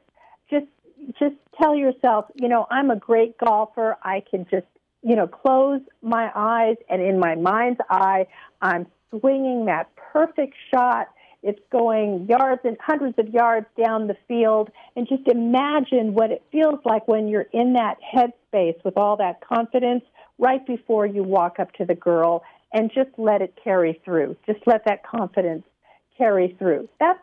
just 0.50 0.66
just 1.18 1.34
tell 1.60 1.74
yourself, 1.74 2.26
you 2.34 2.48
know, 2.48 2.66
I'm 2.70 2.90
a 2.90 2.96
great 2.96 3.38
golfer. 3.38 3.96
I 4.02 4.22
can 4.28 4.46
just, 4.50 4.66
you 5.02 5.16
know, 5.16 5.26
close 5.26 5.80
my 6.02 6.30
eyes 6.34 6.76
and 6.88 7.00
in 7.00 7.18
my 7.18 7.36
mind's 7.36 7.80
eye, 7.88 8.26
I'm 8.60 8.86
swinging 9.10 9.66
that 9.66 9.88
perfect 9.96 10.54
shot 10.72 11.08
it's 11.42 11.60
going 11.70 12.26
yards 12.28 12.60
and 12.64 12.76
hundreds 12.80 13.18
of 13.18 13.28
yards 13.28 13.66
down 13.82 14.06
the 14.06 14.16
field. 14.28 14.70
And 14.96 15.08
just 15.08 15.26
imagine 15.26 16.14
what 16.14 16.30
it 16.30 16.42
feels 16.52 16.78
like 16.84 17.08
when 17.08 17.28
you're 17.28 17.46
in 17.52 17.74
that 17.74 17.98
headspace 18.14 18.82
with 18.84 18.96
all 18.96 19.16
that 19.16 19.40
confidence 19.40 20.04
right 20.38 20.64
before 20.66 21.06
you 21.06 21.22
walk 21.22 21.58
up 21.58 21.72
to 21.74 21.84
the 21.84 21.94
girl 21.94 22.42
and 22.72 22.90
just 22.94 23.10
let 23.18 23.42
it 23.42 23.58
carry 23.62 24.00
through. 24.04 24.36
Just 24.46 24.60
let 24.66 24.84
that 24.86 25.04
confidence 25.04 25.64
carry 26.16 26.54
through. 26.58 26.88
That's 27.00 27.18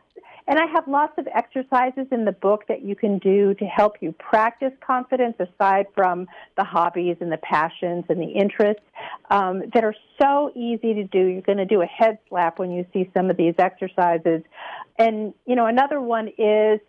And 0.50 0.58
I 0.58 0.66
have 0.66 0.88
lots 0.88 1.14
of 1.20 1.28
exercises 1.28 2.08
in 2.12 2.26
the 2.26 2.32
book 2.32 2.64
that 2.70 2.84
you 2.84 2.96
can 2.96 3.20
do 3.20 3.54
to 3.54 3.66
help 3.66 3.98
you 4.02 4.14
practice 4.14 4.72
confidence 4.82 5.36
aside 5.40 5.86
from 5.94 6.28
the 6.58 6.64
hobbies 6.64 7.18
and 7.22 7.32
the 7.32 7.38
passions 7.38 8.06
and 8.10 8.20
the 8.20 8.32
interests 8.32 8.82
um, 9.30 9.62
that 9.76 9.84
are 9.84 9.94
so 10.20 10.52
easy 10.56 10.96
to 10.96 11.04
do. 11.04 11.24
You're 11.24 11.44
going 11.44 11.60
to 11.60 11.66
do 11.66 11.84
a 11.84 11.86
head 11.86 12.18
slap 12.28 12.58
when 12.58 12.72
you 12.72 12.84
see 12.92 13.12
some 13.16 13.30
of 13.30 13.38
these 13.38 13.54
exercises. 13.60 14.42
And, 14.98 15.36
you 15.46 15.56
know, 15.56 15.68
another 15.68 16.02
one 16.02 16.30
is 16.30 16.80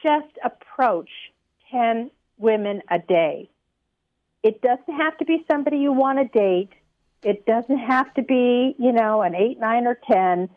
just 0.00 0.38
approach 0.44 1.10
10 1.72 2.12
women 2.38 2.82
a 2.88 3.00
day. 3.00 3.50
It 4.44 4.62
doesn't 4.62 4.94
have 4.96 5.18
to 5.18 5.24
be 5.24 5.44
somebody 5.50 5.78
you 5.78 5.92
want 5.92 6.20
to 6.20 6.38
date. 6.38 6.70
It 7.24 7.44
doesn't 7.46 7.78
have 7.78 8.14
to 8.14 8.22
be, 8.22 8.76
you 8.78 8.92
know, 8.92 9.22
an 9.22 9.34
8, 9.34 9.58
9, 9.58 9.86
or 9.88 9.98
10. 10.08 10.48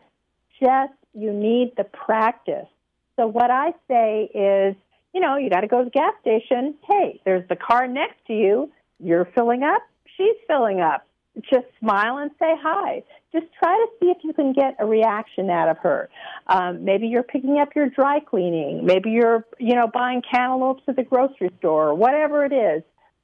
Just 0.60 0.92
you 1.14 1.32
need 1.32 1.72
the 1.76 1.84
practice. 1.84 2.68
So 3.16 3.26
what 3.26 3.50
I 3.50 3.72
say 3.88 4.30
is, 4.34 4.76
you 5.14 5.20
know, 5.20 5.36
you 5.36 5.50
got 5.50 5.60
to 5.60 5.68
go 5.68 5.78
to 5.78 5.84
the 5.84 5.90
gas 5.90 6.14
station. 6.20 6.74
Hey, 6.88 7.20
there's 7.24 7.46
the 7.48 7.56
car 7.56 7.86
next 7.86 8.16
to 8.28 8.32
you. 8.32 8.72
You're 8.98 9.28
filling 9.34 9.62
up. 9.62 9.82
She's 10.16 10.36
filling 10.46 10.80
up. 10.80 11.06
Just 11.50 11.66
smile 11.80 12.18
and 12.18 12.30
say 12.38 12.54
hi. 12.60 13.02
Just 13.32 13.46
try 13.58 13.74
to 13.74 13.86
see 13.98 14.10
if 14.10 14.18
you 14.22 14.34
can 14.34 14.52
get 14.52 14.76
a 14.78 14.86
reaction 14.86 15.48
out 15.48 15.68
of 15.68 15.78
her. 15.78 16.10
Um, 16.46 16.84
maybe 16.84 17.06
you're 17.06 17.22
picking 17.22 17.58
up 17.58 17.70
your 17.74 17.88
dry 17.88 18.20
cleaning. 18.20 18.84
Maybe 18.84 19.10
you're, 19.10 19.46
you 19.58 19.74
know, 19.74 19.86
buying 19.86 20.22
cantaloupes 20.30 20.82
at 20.88 20.96
the 20.96 21.02
grocery 21.02 21.50
store. 21.58 21.94
Whatever 21.94 22.44
it 22.44 22.52
is, 22.52 22.82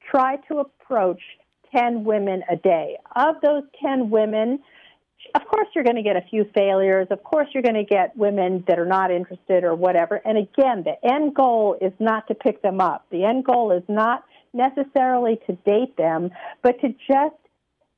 try 0.09 0.37
to 0.47 0.59
approach 0.59 1.21
10 1.75 2.03
women 2.03 2.43
a 2.49 2.55
day. 2.55 2.97
Of 3.15 3.35
those 3.41 3.63
10 3.81 4.09
women, 4.09 4.59
of 5.35 5.45
course 5.45 5.67
you're 5.73 5.83
going 5.83 5.95
to 5.95 6.03
get 6.03 6.15
a 6.15 6.23
few 6.29 6.45
failures. 6.55 7.07
Of 7.11 7.23
course 7.23 7.47
you're 7.53 7.63
going 7.63 7.75
to 7.75 7.83
get 7.83 8.15
women 8.15 8.63
that 8.67 8.79
are 8.79 8.85
not 8.85 9.11
interested 9.11 9.63
or 9.63 9.75
whatever. 9.75 10.15
And 10.15 10.37
again, 10.37 10.83
the 10.83 10.95
end 11.03 11.35
goal 11.35 11.77
is 11.81 11.93
not 11.99 12.27
to 12.27 12.35
pick 12.35 12.61
them 12.61 12.81
up. 12.81 13.05
The 13.11 13.23
end 13.23 13.45
goal 13.45 13.71
is 13.71 13.83
not 13.87 14.23
necessarily 14.53 15.39
to 15.47 15.53
date 15.65 15.95
them, 15.97 16.31
but 16.61 16.79
to 16.81 16.89
just 17.07 17.35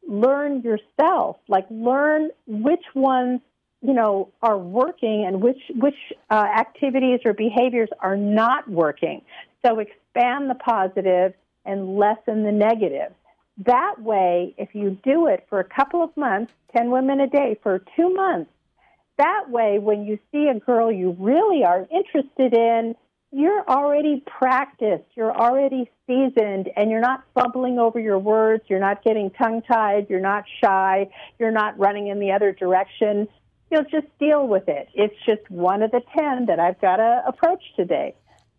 learn 0.08 0.62
yourself, 0.62 1.38
like 1.48 1.66
learn 1.70 2.30
which 2.48 2.84
ones 2.96 3.40
you 3.82 3.94
know 3.94 4.30
are 4.42 4.58
working 4.58 5.26
and 5.26 5.42
which 5.42 5.62
which 5.76 5.96
uh, 6.30 6.34
activities 6.36 7.20
or 7.26 7.34
behaviors 7.34 7.90
are 8.00 8.18
not 8.18 8.70
working. 8.70 9.22
So 9.66 9.80
expand 9.80 10.50
the 10.50 10.56
positive 10.56 11.34
and 11.66 11.98
lessen 11.98 12.44
the 12.44 12.52
negative. 12.52 13.14
That 13.58 14.02
way, 14.02 14.56
if 14.58 14.74
you 14.74 14.98
do 15.04 15.28
it 15.28 15.46
for 15.50 15.60
a 15.60 15.64
couple 15.64 16.04
of 16.04 16.16
months, 16.16 16.54
10 16.76 16.90
women 16.90 17.20
a 17.20 17.28
day 17.28 17.60
for 17.62 17.84
two 17.96 18.14
months, 18.14 18.52
that 19.18 19.50
way, 19.50 19.78
when 19.78 20.06
you 20.06 20.18
see 20.32 20.48
a 20.48 20.60
girl 20.60 20.92
you 20.92 21.16
really 21.20 21.64
are 21.64 21.88
interested 21.92 22.54
in, 22.54 22.96
you're 23.32 23.64
already 23.68 24.24
practiced, 24.26 25.06
you're 25.16 25.36
already 25.36 25.90
seasoned, 26.08 26.70
and 26.76 26.90
you're 26.90 27.02
not 27.02 27.24
fumbling 27.34 27.80
over 27.80 28.00
your 28.00 28.20
words, 28.20 28.64
you're 28.68 28.80
not 28.80 29.04
getting 29.04 29.30
tongue 29.30 29.62
tied, 29.62 30.10
you're 30.10 30.20
not 30.20 30.46
shy, 30.62 31.10
you're 31.40 31.52
not 31.52 31.78
running 31.78 32.08
in 32.08 32.20
the 32.20 32.32
other 32.32 32.52
direction. 32.52 33.28
You'll 33.70 33.84
just 33.84 34.08
deal 34.20 34.48
with 34.48 34.68
it. 34.68 34.90
It's 34.94 35.16
just 35.26 35.50
one 35.50 35.82
of 35.82 35.92
the 35.92 36.02
10 36.18 36.48
that 36.48 36.60
I've 36.60 36.82
got 36.82 36.98
to 36.98 37.24
approach 37.26 37.64
today. 37.76 38.16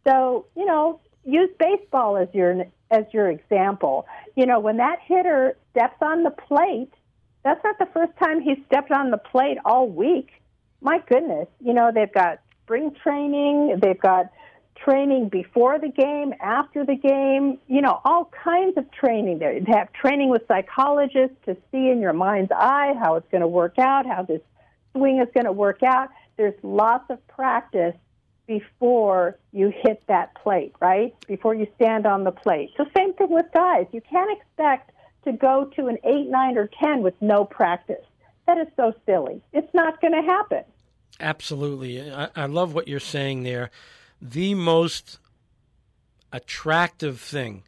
So, 0.06 0.46
you 0.56 0.64
know, 0.64 1.00
use 1.24 1.50
baseball 1.58 2.16
as 2.16 2.28
your 2.32 2.64
as 2.92 3.04
your 3.12 3.30
example. 3.30 4.06
You 4.36 4.46
know, 4.46 4.60
when 4.60 4.76
that 4.76 4.98
hitter 5.04 5.56
steps 5.70 5.96
on 6.00 6.22
the 6.22 6.30
plate, 6.30 6.92
that's 7.44 7.62
not 7.64 7.78
the 7.78 7.88
first 7.92 8.12
time 8.22 8.40
he 8.40 8.62
stepped 8.66 8.92
on 8.92 9.10
the 9.10 9.18
plate 9.18 9.58
all 9.64 9.88
week. 9.88 10.30
My 10.80 11.00
goodness, 11.08 11.48
you 11.60 11.72
know, 11.72 11.90
they've 11.92 12.12
got 12.12 12.40
spring 12.64 12.94
training, 13.02 13.78
they've 13.80 14.00
got 14.00 14.26
training 14.76 15.28
before 15.28 15.78
the 15.78 15.88
game, 15.88 16.34
after 16.40 16.84
the 16.84 16.96
game, 16.96 17.58
you 17.68 17.80
know, 17.80 18.00
all 18.04 18.30
kinds 18.44 18.76
of 18.76 18.90
training. 18.90 19.38
They 19.38 19.62
have 19.68 19.92
training 19.92 20.28
with 20.28 20.42
psychologists 20.48 21.36
to 21.46 21.56
see 21.70 21.88
in 21.88 22.00
your 22.00 22.12
mind's 22.12 22.50
eye 22.52 22.94
how 23.00 23.16
it's 23.16 23.28
going 23.30 23.42
to 23.42 23.48
work 23.48 23.78
out, 23.78 24.06
how 24.06 24.22
this 24.22 24.40
swing 24.92 25.20
is 25.20 25.28
going 25.34 25.46
to 25.46 25.52
work 25.52 25.82
out. 25.82 26.08
There's 26.36 26.54
lots 26.62 27.04
of 27.10 27.24
practice 27.28 27.94
before 28.46 29.38
you 29.52 29.72
hit 29.82 30.02
that 30.08 30.34
plate, 30.34 30.74
right? 30.80 31.14
Before 31.26 31.54
you 31.54 31.66
stand 31.76 32.06
on 32.06 32.24
the 32.24 32.32
plate. 32.32 32.70
So 32.76 32.84
same 32.96 33.14
thing 33.14 33.30
with 33.30 33.46
guys. 33.54 33.86
You 33.92 34.00
can't 34.00 34.30
expect 34.36 34.90
to 35.24 35.32
go 35.32 35.70
to 35.76 35.86
an 35.86 35.98
8, 36.04 36.28
9, 36.28 36.58
or 36.58 36.68
10 36.80 37.02
with 37.02 37.14
no 37.20 37.44
practice. 37.44 38.04
That 38.46 38.58
is 38.58 38.66
so 38.76 38.92
silly. 39.06 39.40
It's 39.52 39.72
not 39.72 40.00
going 40.00 40.14
to 40.14 40.22
happen. 40.22 40.64
Absolutely. 41.20 42.10
I, 42.10 42.28
I 42.34 42.46
love 42.46 42.74
what 42.74 42.88
you're 42.88 43.00
saying 43.00 43.44
there. 43.44 43.70
The 44.20 44.54
most 44.54 45.18
attractive 46.32 47.20
thing, 47.20 47.62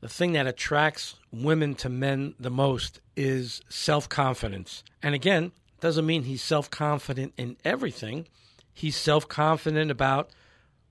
the 0.00 0.08
thing 0.08 0.32
that 0.32 0.46
attracts 0.46 1.16
women 1.32 1.74
to 1.76 1.88
men 1.88 2.34
the 2.40 2.50
most 2.50 3.00
is 3.16 3.62
self 3.68 4.08
confidence. 4.08 4.82
And 5.02 5.14
again, 5.14 5.52
doesn't 5.80 6.06
mean 6.06 6.24
he's 6.24 6.42
self 6.42 6.70
confident 6.70 7.34
in 7.36 7.56
everything 7.64 8.26
He's 8.72 8.96
self 8.96 9.28
confident 9.28 9.90
about 9.90 10.30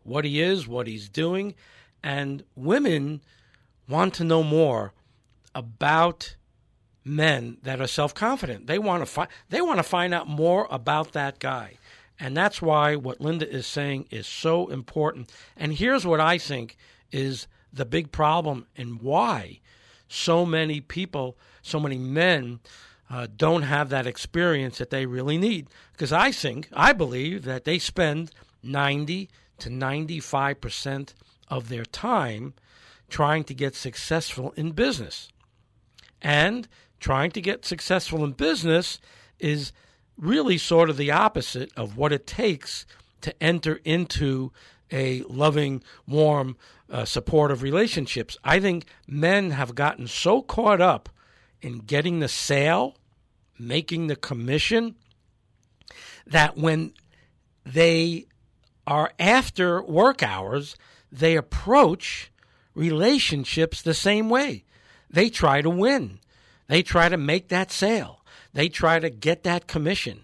what 0.04 0.26
he 0.26 0.42
is, 0.42 0.68
what 0.68 0.88
he's 0.88 1.10
doing, 1.10 1.56
and 2.04 2.44
women 2.56 3.22
want 3.88 4.14
to 4.16 4.24
know 4.24 4.44
more 4.44 4.94
about 5.54 6.36
men 7.04 7.58
that 7.64 7.82
are 7.82 7.88
self 7.88 8.14
confident. 8.14 8.68
They 8.68 8.80
want 8.80 9.02
to 9.02 9.06
find 9.06 9.30
they 9.50 9.62
want 9.62 9.80
to 9.80 9.84
find 9.84 10.14
out 10.14 10.28
more 10.28 10.68
about 10.70 11.14
that 11.14 11.40
guy. 11.40 11.78
And 12.20 12.38
that's 12.38 12.62
why 12.62 12.96
what 12.96 13.20
Linda 13.20 13.50
is 13.50 13.66
saying 13.66 14.06
is 14.12 14.28
so 14.28 14.68
important. 14.68 15.32
And 15.58 15.74
here's 15.74 16.06
what 16.06 16.20
I 16.20 16.38
think 16.38 16.78
is 17.12 17.48
the 17.74 17.86
big 17.86 18.12
problem 18.12 18.68
and 18.78 19.02
why 19.02 19.60
so 20.08 20.46
many 20.46 20.82
people, 20.82 21.38
so 21.62 21.80
many 21.80 21.98
men 21.98 22.60
uh, 23.12 23.28
don't 23.36 23.64
have 23.64 23.90
that 23.90 24.08
experience 24.08 24.78
that 24.78 24.90
they 24.90 25.06
really 25.06 25.38
need. 25.38 25.68
Because 25.92 26.14
I 26.14 26.32
think, 26.32 26.70
I 26.72 26.94
believe 26.94 27.44
that 27.44 27.66
they 27.66 27.78
spend 27.78 28.32
90 28.64 29.30
to 29.60 29.70
95% 29.70 31.14
of 31.50 31.68
their 31.68 31.84
time 31.84 32.54
trying 33.10 33.44
to 33.44 33.54
get 33.54 33.76
successful 33.76 34.54
in 34.56 34.72
business. 34.72 35.30
And 36.22 36.70
trying 37.02 37.32
to 37.32 37.42
get 37.42 37.66
successful 37.66 38.24
in 38.24 38.32
business 38.32 39.00
is 39.40 39.74
really 40.18 40.58
sort 40.58 40.90
of 40.90 40.96
the 40.96 41.12
opposite 41.12 41.70
of 41.76 41.98
what 41.98 42.14
it 42.14 42.26
takes 42.26 42.86
to 43.20 43.44
enter 43.44 43.82
into 43.84 44.54
a 44.90 45.22
loving, 45.24 45.84
warm, 46.08 46.56
uh, 46.90 47.04
supportive 47.04 47.62
relationships. 47.62 48.38
I 48.44 48.60
think 48.62 48.86
men 49.06 49.52
have 49.52 49.76
gotten 49.76 50.08
so 50.08 50.42
caught 50.42 50.80
up 50.80 51.10
in 51.62 51.80
getting 51.80 52.20
the 52.20 52.28
sale 52.28 52.96
making 53.68 54.08
the 54.08 54.16
commission 54.16 54.96
that 56.26 56.58
when 56.58 56.94
they 57.66 58.26
are 58.88 59.12
after 59.20 59.82
work 59.82 60.24
hours, 60.24 60.76
they 61.12 61.36
approach 61.36 62.32
relationships 62.74 63.82
the 63.82 63.94
same 63.94 64.30
way. 64.30 64.64
They 65.10 65.30
try 65.30 65.62
to 65.62 65.70
win. 65.70 66.20
They 66.68 66.84
try 66.84 67.10
to 67.10 67.18
make 67.18 67.50
that 67.50 67.72
sale. 67.72 68.22
They 68.54 68.70
try 68.70 69.00
to 69.00 69.10
get 69.10 69.44
that 69.44 69.68
commission. 69.68 70.24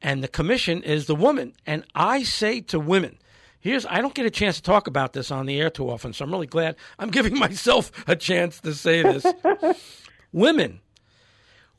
And 0.00 0.22
the 0.22 0.28
commission 0.28 0.82
is 0.82 1.06
the 1.06 1.14
woman. 1.14 1.54
And 1.66 1.84
I 1.94 2.22
say 2.22 2.60
to 2.62 2.80
women, 2.80 3.18
here's 3.60 3.86
I 3.86 4.00
don't 4.00 4.14
get 4.14 4.26
a 4.26 4.30
chance 4.30 4.56
to 4.56 4.62
talk 4.62 4.86
about 4.86 5.12
this 5.12 5.30
on 5.30 5.46
the 5.46 5.60
air 5.60 5.70
too 5.70 5.88
often, 5.88 6.12
so 6.12 6.24
I'm 6.24 6.32
really 6.32 6.46
glad 6.46 6.76
I'm 6.98 7.10
giving 7.10 7.38
myself 7.38 7.92
a 8.08 8.16
chance 8.16 8.60
to 8.60 8.74
say 8.74 9.02
this. 9.02 9.26
women, 10.32 10.80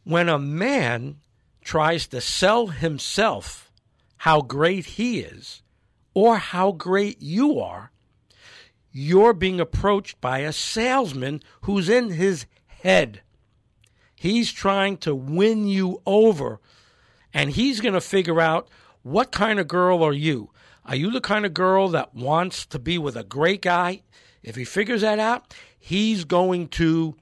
when 0.03 0.29
a 0.29 0.39
man 0.39 1.17
tries 1.63 2.07
to 2.07 2.21
sell 2.21 2.67
himself 2.67 3.71
how 4.17 4.41
great 4.41 4.85
he 4.85 5.19
is 5.19 5.61
or 6.13 6.37
how 6.37 6.71
great 6.71 7.21
you 7.21 7.59
are, 7.59 7.91
you're 8.91 9.33
being 9.33 9.59
approached 9.59 10.19
by 10.21 10.39
a 10.39 10.53
salesman 10.53 11.41
who's 11.61 11.89
in 11.89 12.11
his 12.11 12.45
head. 12.67 13.21
He's 14.15 14.51
trying 14.51 14.97
to 14.97 15.15
win 15.15 15.67
you 15.67 16.01
over, 16.05 16.59
and 17.33 17.49
he's 17.49 17.81
going 17.81 17.95
to 17.95 18.01
figure 18.01 18.39
out 18.39 18.69
what 19.01 19.31
kind 19.31 19.59
of 19.59 19.67
girl 19.67 20.03
are 20.03 20.13
you? 20.13 20.51
Are 20.85 20.95
you 20.95 21.11
the 21.11 21.21
kind 21.21 21.45
of 21.45 21.53
girl 21.53 21.89
that 21.89 22.13
wants 22.13 22.65
to 22.67 22.79
be 22.79 22.97
with 22.97 23.15
a 23.15 23.23
great 23.23 23.61
guy? 23.61 24.03
If 24.43 24.55
he 24.55 24.65
figures 24.65 25.01
that 25.01 25.19
out, 25.19 25.53
he's 25.79 26.23
going 26.25 26.67
to 26.69 27.15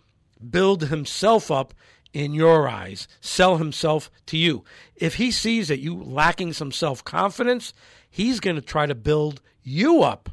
build 0.49 0.85
himself 0.85 1.49
up 1.51 1.73
in 2.13 2.33
your 2.33 2.67
eyes, 2.67 3.07
sell 3.21 3.57
himself 3.57 4.11
to 4.27 4.37
you. 4.37 4.63
If 4.95 5.15
he 5.15 5.31
sees 5.31 5.69
that 5.69 5.79
you 5.79 5.95
lacking 5.95 6.53
some 6.53 6.71
self 6.71 7.03
confidence, 7.03 7.73
he's 8.09 8.39
going 8.39 8.57
to 8.57 8.61
try 8.61 8.85
to 8.85 8.95
build 8.95 9.41
you 9.63 10.01
up 10.01 10.29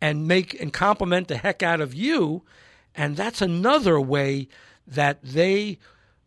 and 0.00 0.28
make 0.28 0.60
and 0.60 0.72
compliment 0.72 1.28
the 1.28 1.36
heck 1.36 1.62
out 1.62 1.80
of 1.80 1.94
you. 1.94 2.44
And 2.94 3.16
that's 3.16 3.42
another 3.42 4.00
way 4.00 4.48
that 4.86 5.22
they 5.22 5.78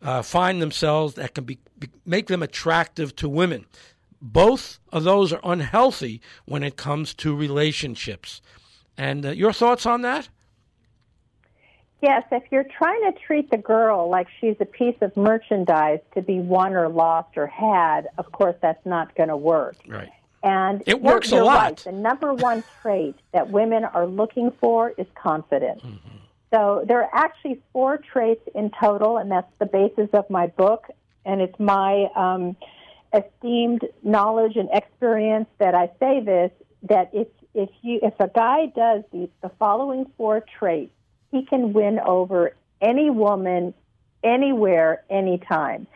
uh, 0.01 0.21
find 0.21 0.61
themselves 0.61 1.15
that 1.15 1.35
can 1.35 1.43
be, 1.43 1.59
be, 1.77 1.89
make 2.05 2.27
them 2.27 2.43
attractive 2.43 3.15
to 3.17 3.29
women. 3.29 3.65
both 4.21 4.79
of 4.91 5.03
those 5.03 5.33
are 5.33 5.39
unhealthy 5.43 6.21
when 6.45 6.63
it 6.63 6.75
comes 6.75 7.13
to 7.15 7.35
relationships. 7.35 8.41
And 8.97 9.25
uh, 9.25 9.31
your 9.31 9.51
thoughts 9.51 9.85
on 9.85 10.03
that? 10.03 10.29
Yes, 12.01 12.23
if 12.31 12.43
you're 12.51 12.65
trying 12.77 13.11
to 13.11 13.19
treat 13.19 13.51
the 13.51 13.57
girl 13.57 14.09
like 14.09 14.27
she's 14.39 14.55
a 14.59 14.65
piece 14.65 14.95
of 15.01 15.15
merchandise 15.15 15.99
to 16.15 16.21
be 16.21 16.39
won 16.39 16.73
or 16.73 16.89
lost 16.89 17.37
or 17.37 17.45
had, 17.45 18.07
of 18.17 18.31
course 18.31 18.55
that's 18.61 18.83
not 18.85 19.15
going 19.15 19.29
to 19.29 19.37
work. 19.37 19.75
Right. 19.87 20.09
And 20.43 20.81
it 20.87 20.99
works 20.99 21.29
you're, 21.29 21.43
you're 21.43 21.43
a 21.43 21.53
lot. 21.53 21.63
Right. 21.63 21.77
The 21.77 21.91
number 21.91 22.33
one 22.33 22.63
trait 22.81 23.15
that 23.31 23.51
women 23.51 23.83
are 23.85 24.07
looking 24.07 24.51
for 24.59 24.89
is 24.97 25.05
confidence. 25.13 25.83
Mm-hmm. 25.83 26.17
So 26.51 26.83
there 26.87 27.03
are 27.03 27.09
actually 27.13 27.61
four 27.71 27.97
traits 27.97 28.41
in 28.55 28.71
total, 28.71 29.17
and 29.17 29.31
that's 29.31 29.51
the 29.59 29.67
basis 29.67 30.09
of 30.13 30.29
my 30.29 30.47
book. 30.47 30.87
And 31.23 31.39
it's 31.39 31.59
my 31.59 32.07
um, 32.15 32.55
esteemed 33.13 33.87
knowledge 34.03 34.55
and 34.55 34.69
experience 34.73 35.47
that 35.59 35.75
I 35.75 35.91
say 35.99 36.19
this 36.21 36.51
that 36.89 37.11
if 37.13 37.27
if 37.53 37.69
you 37.83 37.99
if 38.01 38.13
a 38.19 38.27
guy 38.27 38.65
does 38.75 39.03
the, 39.11 39.29
the 39.41 39.49
following 39.59 40.11
four 40.17 40.43
traits, 40.57 40.91
he 41.31 41.45
can 41.45 41.73
win 41.73 41.99
over 41.99 42.55
any 42.81 43.09
woman, 43.09 43.73
anywhere, 44.23 45.03
anytime, 45.09 45.87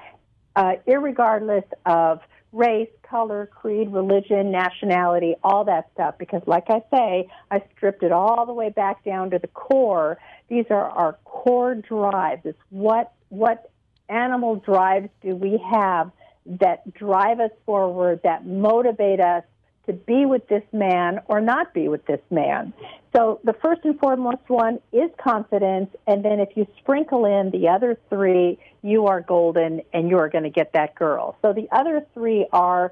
uh, 0.56 0.74
regardless 0.88 1.66
of 1.86 2.22
race, 2.52 2.90
color, 3.04 3.50
creed, 3.54 3.92
religion, 3.92 4.52
nationality, 4.52 5.36
all 5.44 5.66
that 5.66 5.90
stuff. 5.94 6.16
Because, 6.18 6.42
like 6.46 6.70
I 6.70 6.82
say, 6.90 7.30
I 7.52 7.62
stripped 7.76 8.02
it 8.02 8.12
all 8.12 8.46
the 8.46 8.54
way 8.54 8.70
back 8.70 9.04
down 9.04 9.32
to 9.32 9.40
the 9.40 9.48
core. 9.48 10.18
These 10.48 10.66
are 10.70 10.90
our 10.90 11.14
core 11.26 11.76
drives. 11.76 12.42
It's 12.46 12.58
what 12.70 13.12
what 13.30 13.70
animal 14.08 14.56
drives 14.58 15.10
do 15.22 15.36
we 15.36 15.62
have 15.72 16.12
that 16.46 16.94
drive 16.94 17.40
us 17.40 17.52
forward, 17.66 18.22
that 18.24 18.46
motivate 18.46 19.20
us 19.20 19.44
to 19.86 19.94
be 19.94 20.26
with 20.26 20.48
this 20.48 20.64
man 20.72 21.20
or 21.28 21.42
not 21.42 21.74
be 21.74 21.88
with 21.88 22.06
this 22.06 22.22
man. 22.30 22.74
So 23.16 23.40
the 23.44 23.54
first 23.54 23.82
and 23.84 23.98
foremost 24.00 24.48
one 24.48 24.80
is 24.92 25.10
confidence, 25.24 25.90
and 26.06 26.24
then 26.24 26.40
if 26.40 26.50
you 26.56 26.68
sprinkle 26.80 27.26
in 27.26 27.52
the 27.52 27.70
other 27.70 27.98
three, 28.10 28.60
you 28.82 29.08
are 29.08 29.22
golden 29.22 29.82
and 29.94 30.10
you 30.10 30.18
are 30.18 30.30
going 30.30 30.44
to 30.44 30.50
get 30.50 30.74
that 30.74 30.96
girl. 30.96 31.38
So 31.42 31.54
the 31.54 31.68
other 31.72 32.06
three 32.14 32.46
are 32.52 32.92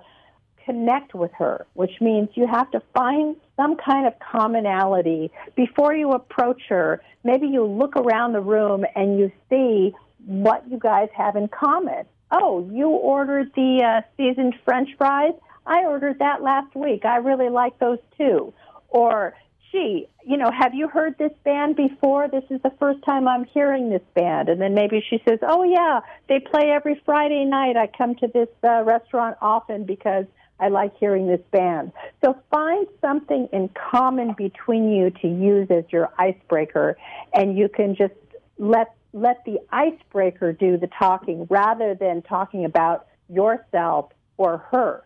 connect 0.66 1.14
with 1.14 1.32
her, 1.34 1.66
which 1.74 2.00
means 2.00 2.30
you 2.36 2.48
have 2.48 2.72
to 2.72 2.82
find 2.94 3.36
some 3.58 3.76
kind 3.76 4.08
of 4.08 4.14
commonality 4.20 5.32
before 5.56 5.94
you 5.94 6.12
approach 6.12 6.62
her. 6.70 7.02
Maybe 7.24 7.48
you 7.48 7.66
look 7.66 7.96
around 7.96 8.34
the 8.34 8.42
room 8.42 8.86
and 8.96 9.20
you 9.20 9.32
see 9.50 9.94
what 10.26 10.64
you 10.70 10.80
guys 10.80 11.10
have 11.16 11.36
in 11.36 11.50
common. 11.50 12.06
Oh, 12.32 12.68
you 12.72 12.88
ordered 12.90 13.52
the 13.56 13.84
uh, 13.84 14.02
seasoned 14.18 14.56
French 14.66 14.90
fries. 14.98 15.34
I 15.66 15.86
ordered 15.86 16.20
that 16.20 16.42
last 16.42 16.76
week. 16.76 17.06
I 17.06 17.18
really 17.18 17.50
like 17.50 17.80
those 17.80 18.00
too. 18.18 18.54
Or, 18.90 19.34
gee, 19.72 20.08
you 20.26 20.38
know, 20.38 20.52
have 20.52 20.74
you 20.74 20.88
heard 20.88 21.18
this 21.18 21.32
band 21.44 21.76
before? 21.76 22.28
This 22.28 22.44
is 22.50 22.62
the 22.62 22.74
first 22.80 23.04
time 23.04 23.28
I'm 23.28 23.46
hearing 23.46 23.90
this 23.90 24.02
band. 24.14 24.50
And 24.50 24.62
then 24.62 24.74
maybe 24.74 25.04
she 25.10 25.22
says, 25.28 25.40
oh, 25.42 25.64
yeah, 25.64 26.02
they 26.30 26.40
play 26.40 26.70
every 26.70 27.02
Friday 27.06 27.46
night. 27.46 27.76
I 27.76 27.88
come 27.88 28.16
to 28.16 28.28
this 28.28 28.50
uh, 28.64 28.84
restaurant 28.84 29.38
often 29.42 29.86
because 29.86 30.26
I 30.60 30.70
like 30.70 30.96
hearing 30.98 31.28
this 31.28 31.42
band. 31.52 31.92
So 32.24 32.38
find 32.52 32.88
something 33.02 33.50
in 33.52 33.70
common 33.70 34.34
between 34.38 34.92
you 34.92 35.10
to 35.10 35.28
use 35.28 35.68
as 35.70 35.84
your 35.90 36.10
icebreaker, 36.18 36.98
and 37.34 37.58
you 37.58 37.68
can 37.68 37.96
just 37.96 38.14
let 38.58 38.96
let 39.14 39.44
the 39.46 39.60
icebreaker 39.72 40.54
do 40.54 40.78
the 40.78 40.88
talking 40.88 41.46
rather 41.50 41.96
than 41.96 42.22
talking 42.22 42.66
about 42.66 43.08
yourself 43.30 44.12
or 44.38 44.60
her. 44.72 45.04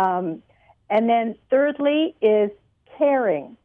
Um, 0.00 0.42
and 0.88 1.08
then 1.08 1.36
thirdly 1.50 2.14
is 2.20 2.50
caring. 2.98 3.56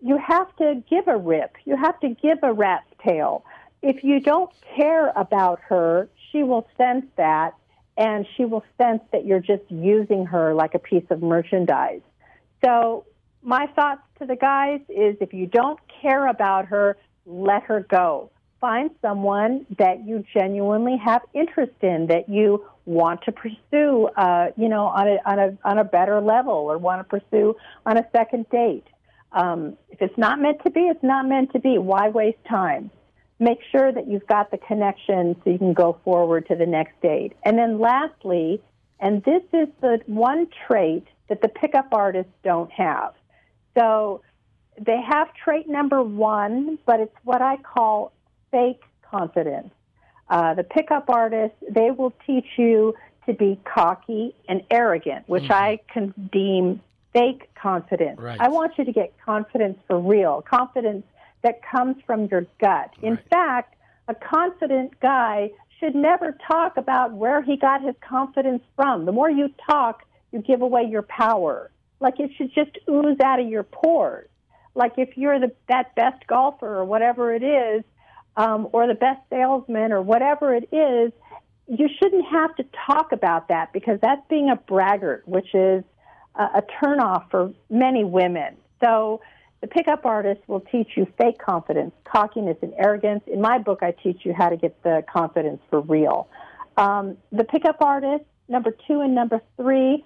You 0.00 0.18
have 0.18 0.54
to 0.56 0.82
give 0.88 1.06
a 1.06 1.16
rip. 1.16 1.56
You 1.64 1.76
have 1.76 1.98
to 2.00 2.08
give 2.08 2.38
a 2.42 2.52
rat's 2.52 2.88
tail. 3.06 3.44
If 3.82 4.02
you 4.02 4.20
don't 4.20 4.50
care 4.76 5.12
about 5.14 5.60
her, 5.68 6.08
she 6.30 6.42
will 6.42 6.66
sense 6.76 7.06
that 7.16 7.54
and 7.96 8.26
she 8.36 8.44
will 8.44 8.64
sense 8.78 9.02
that 9.12 9.26
you're 9.26 9.40
just 9.40 9.64
using 9.68 10.24
her 10.26 10.54
like 10.54 10.74
a 10.74 10.78
piece 10.78 11.04
of 11.10 11.22
merchandise. 11.22 12.00
So 12.64 13.04
my 13.42 13.66
thoughts 13.74 14.02
to 14.18 14.26
the 14.26 14.36
guys 14.36 14.80
is 14.88 15.16
if 15.20 15.34
you 15.34 15.46
don't 15.46 15.78
care 16.00 16.26
about 16.26 16.66
her, 16.66 16.96
let 17.26 17.64
her 17.64 17.80
go. 17.80 18.30
Find 18.60 18.90
someone 19.02 19.66
that 19.78 20.06
you 20.06 20.24
genuinely 20.32 20.96
have 20.96 21.22
interest 21.34 21.74
in, 21.82 22.06
that 22.06 22.28
you 22.28 22.64
want 22.84 23.22
to 23.22 23.32
pursue, 23.32 24.08
uh, 24.16 24.48
you 24.56 24.68
know, 24.68 24.86
on 24.86 25.08
a, 25.08 25.18
on 25.24 25.38
a 25.38 25.58
on 25.64 25.78
a 25.78 25.84
better 25.84 26.20
level, 26.20 26.52
or 26.52 26.78
want 26.78 27.00
to 27.00 27.20
pursue 27.20 27.54
on 27.86 27.96
a 27.96 28.06
second 28.12 28.48
date. 28.50 28.86
Um, 29.32 29.76
if 29.90 30.02
it's 30.02 30.18
not 30.18 30.40
meant 30.40 30.62
to 30.64 30.70
be, 30.70 30.80
it's 30.80 31.02
not 31.02 31.26
meant 31.26 31.52
to 31.52 31.58
be. 31.58 31.78
Why 31.78 32.08
waste 32.08 32.44
time? 32.48 32.90
Make 33.38 33.58
sure 33.70 33.90
that 33.90 34.06
you've 34.08 34.26
got 34.26 34.50
the 34.50 34.58
connection 34.58 35.36
so 35.42 35.50
you 35.50 35.58
can 35.58 35.72
go 35.72 35.98
forward 36.04 36.46
to 36.48 36.54
the 36.54 36.66
next 36.66 37.00
date. 37.00 37.32
And 37.44 37.58
then 37.58 37.80
lastly, 37.80 38.62
and 39.00 39.22
this 39.24 39.42
is 39.52 39.68
the 39.80 40.00
one 40.06 40.48
trait 40.66 41.06
that 41.28 41.40
the 41.40 41.48
pickup 41.48 41.88
artists 41.92 42.32
don't 42.44 42.70
have. 42.70 43.14
So 43.76 44.22
they 44.80 45.00
have 45.00 45.28
trait 45.34 45.68
number 45.68 46.02
one, 46.02 46.78
but 46.86 47.00
it's 47.00 47.16
what 47.24 47.42
I 47.42 47.56
call 47.56 48.12
fake 48.50 48.82
confidence. 49.02 49.72
Uh, 50.32 50.54
the 50.54 50.64
pickup 50.64 51.10
artists, 51.10 51.58
they 51.68 51.90
will 51.90 52.14
teach 52.26 52.46
you 52.56 52.94
to 53.26 53.34
be 53.34 53.60
cocky 53.66 54.34
and 54.48 54.62
arrogant, 54.70 55.28
which 55.28 55.42
mm-hmm. 55.42 55.52
I 55.52 55.80
can 55.92 56.14
deem 56.32 56.80
fake 57.12 57.54
confidence. 57.54 58.18
Right. 58.18 58.40
I 58.40 58.48
want 58.48 58.78
you 58.78 58.86
to 58.86 58.92
get 58.92 59.12
confidence 59.22 59.78
for 59.86 60.00
real, 60.00 60.40
confidence 60.40 61.04
that 61.42 61.60
comes 61.62 61.96
from 62.06 62.28
your 62.30 62.46
gut. 62.58 62.94
In 63.02 63.16
right. 63.16 63.28
fact, 63.28 63.74
a 64.08 64.14
confident 64.14 64.98
guy 65.00 65.50
should 65.78 65.94
never 65.94 66.34
talk 66.48 66.78
about 66.78 67.12
where 67.12 67.42
he 67.42 67.58
got 67.58 67.82
his 67.82 67.94
confidence 68.00 68.62
from. 68.74 69.04
The 69.04 69.12
more 69.12 69.30
you 69.30 69.50
talk, 69.68 70.02
you 70.32 70.40
give 70.40 70.62
away 70.62 70.84
your 70.84 71.02
power. 71.02 71.70
Like 72.00 72.18
it 72.18 72.30
should 72.38 72.54
just 72.54 72.78
ooze 72.88 73.20
out 73.22 73.38
of 73.38 73.48
your 73.48 73.64
pores. 73.64 74.30
Like 74.74 74.94
if 74.96 75.18
you're 75.18 75.38
the 75.38 75.52
that 75.68 75.94
best 75.94 76.26
golfer 76.26 76.74
or 76.74 76.86
whatever 76.86 77.34
it 77.34 77.42
is, 77.42 77.84
um, 78.36 78.68
or 78.72 78.86
the 78.86 78.94
best 78.94 79.20
salesman 79.30 79.92
or 79.92 80.02
whatever 80.02 80.54
it 80.54 80.68
is, 80.72 81.12
you 81.68 81.88
shouldn't 81.98 82.24
have 82.30 82.54
to 82.56 82.64
talk 82.86 83.12
about 83.12 83.48
that 83.48 83.72
because 83.72 83.98
that's 84.02 84.22
being 84.28 84.50
a 84.50 84.56
braggart, 84.56 85.26
which 85.26 85.54
is 85.54 85.84
a, 86.34 86.42
a 86.42 86.62
turnoff 86.82 87.30
for 87.30 87.52
many 87.70 88.04
women. 88.04 88.56
So 88.82 89.20
the 89.60 89.68
pickup 89.68 90.04
artist 90.04 90.40
will 90.48 90.60
teach 90.60 90.88
you 90.96 91.06
fake 91.16 91.38
confidence, 91.38 91.92
cockiness, 92.04 92.56
and 92.62 92.74
arrogance. 92.76 93.22
In 93.26 93.40
my 93.40 93.58
book, 93.58 93.78
I 93.82 93.92
teach 93.92 94.18
you 94.24 94.34
how 94.36 94.48
to 94.48 94.56
get 94.56 94.82
the 94.82 95.04
confidence 95.10 95.60
for 95.70 95.80
real. 95.80 96.28
Um, 96.76 97.16
the 97.30 97.44
pickup 97.44 97.80
artist, 97.80 98.24
number 98.48 98.74
two 98.88 99.00
and 99.00 99.14
number 99.14 99.40
three, 99.56 100.04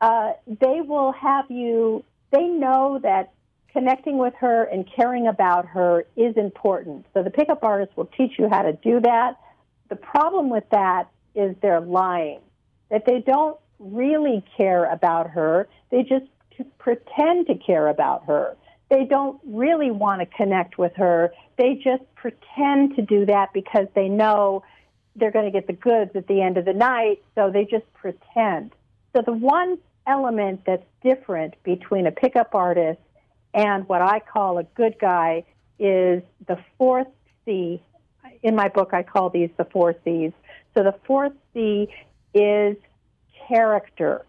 uh, 0.00 0.32
they 0.46 0.80
will 0.82 1.12
have 1.12 1.50
you, 1.50 2.04
they 2.32 2.44
know 2.44 2.98
that 3.02 3.32
connecting 3.72 4.18
with 4.18 4.34
her 4.40 4.64
and 4.64 4.88
caring 4.94 5.26
about 5.26 5.66
her 5.66 6.04
is 6.16 6.36
important. 6.36 7.06
So 7.14 7.22
the 7.22 7.30
pickup 7.30 7.62
artist 7.62 7.96
will 7.96 8.10
teach 8.16 8.32
you 8.38 8.48
how 8.50 8.62
to 8.62 8.72
do 8.74 9.00
that. 9.00 9.38
The 9.88 9.96
problem 9.96 10.50
with 10.50 10.64
that 10.70 11.08
is 11.34 11.56
they're 11.62 11.80
lying, 11.80 12.40
that 12.90 13.04
they 13.06 13.20
don't 13.20 13.58
really 13.78 14.44
care 14.56 14.84
about 14.84 15.30
her. 15.30 15.68
They 15.90 16.02
just 16.02 16.26
pretend 16.78 17.46
to 17.46 17.54
care 17.54 17.88
about 17.88 18.26
her. 18.26 18.56
They 18.90 19.04
don't 19.04 19.40
really 19.44 19.90
want 19.90 20.20
to 20.20 20.26
connect 20.26 20.76
with 20.78 20.92
her. 20.96 21.32
They 21.56 21.80
just 21.82 22.02
pretend 22.14 22.94
to 22.96 23.02
do 23.02 23.24
that 23.26 23.52
because 23.54 23.86
they 23.94 24.08
know 24.08 24.62
they're 25.16 25.30
going 25.30 25.46
to 25.46 25.50
get 25.50 25.66
the 25.66 25.72
goods 25.72 26.10
at 26.14 26.26
the 26.26 26.42
end 26.42 26.58
of 26.58 26.64
the 26.64 26.72
night, 26.74 27.22
so 27.34 27.50
they 27.50 27.64
just 27.64 27.90
pretend. 27.94 28.72
So 29.14 29.22
the 29.22 29.32
one 29.32 29.78
element 30.06 30.62
that's 30.66 30.84
different 31.02 31.54
between 31.64 32.06
a 32.06 32.10
pickup 32.10 32.54
artist 32.54 33.00
and 33.54 33.88
what 33.88 34.02
I 34.02 34.20
call 34.20 34.58
a 34.58 34.64
good 34.64 34.96
guy 35.00 35.44
is 35.78 36.22
the 36.46 36.58
fourth 36.78 37.08
C. 37.44 37.82
In 38.42 38.56
my 38.56 38.68
book, 38.68 38.90
I 38.92 39.02
call 39.02 39.30
these 39.30 39.50
the 39.56 39.64
four 39.64 39.94
C's. 40.04 40.32
So 40.74 40.82
the 40.82 40.94
fourth 41.06 41.32
C 41.52 41.88
is 42.34 42.76
character. 43.48 44.24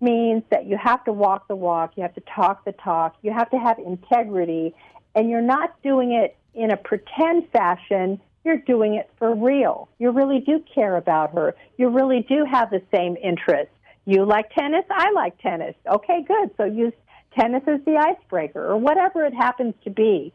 Means 0.00 0.42
that 0.50 0.66
you 0.66 0.76
have 0.76 1.04
to 1.04 1.12
walk 1.12 1.48
the 1.48 1.56
walk, 1.56 1.92
you 1.96 2.02
have 2.02 2.14
to 2.14 2.22
talk 2.22 2.64
the 2.64 2.72
talk, 2.72 3.16
you 3.22 3.32
have 3.32 3.50
to 3.50 3.58
have 3.58 3.78
integrity, 3.78 4.74
and 5.14 5.30
you're 5.30 5.40
not 5.40 5.80
doing 5.82 6.12
it 6.12 6.36
in 6.52 6.70
a 6.70 6.76
pretend 6.76 7.48
fashion. 7.50 8.20
You're 8.44 8.58
doing 8.58 8.94
it 8.94 9.10
for 9.18 9.34
real. 9.34 9.88
You 9.98 10.10
really 10.10 10.40
do 10.40 10.62
care 10.74 10.96
about 10.96 11.32
her. 11.32 11.54
You 11.78 11.88
really 11.88 12.20
do 12.28 12.44
have 12.44 12.70
the 12.70 12.82
same 12.94 13.16
interests. 13.16 13.72
You 14.04 14.26
like 14.26 14.50
tennis, 14.50 14.84
I 14.90 15.10
like 15.12 15.38
tennis. 15.40 15.74
Okay, 15.90 16.22
good. 16.28 16.50
So 16.58 16.64
you 16.64 16.92
tennis 17.38 17.62
is 17.66 17.84
the 17.84 17.96
icebreaker 17.96 18.64
or 18.64 18.76
whatever 18.76 19.24
it 19.24 19.34
happens 19.34 19.74
to 19.84 19.90
be. 19.90 20.32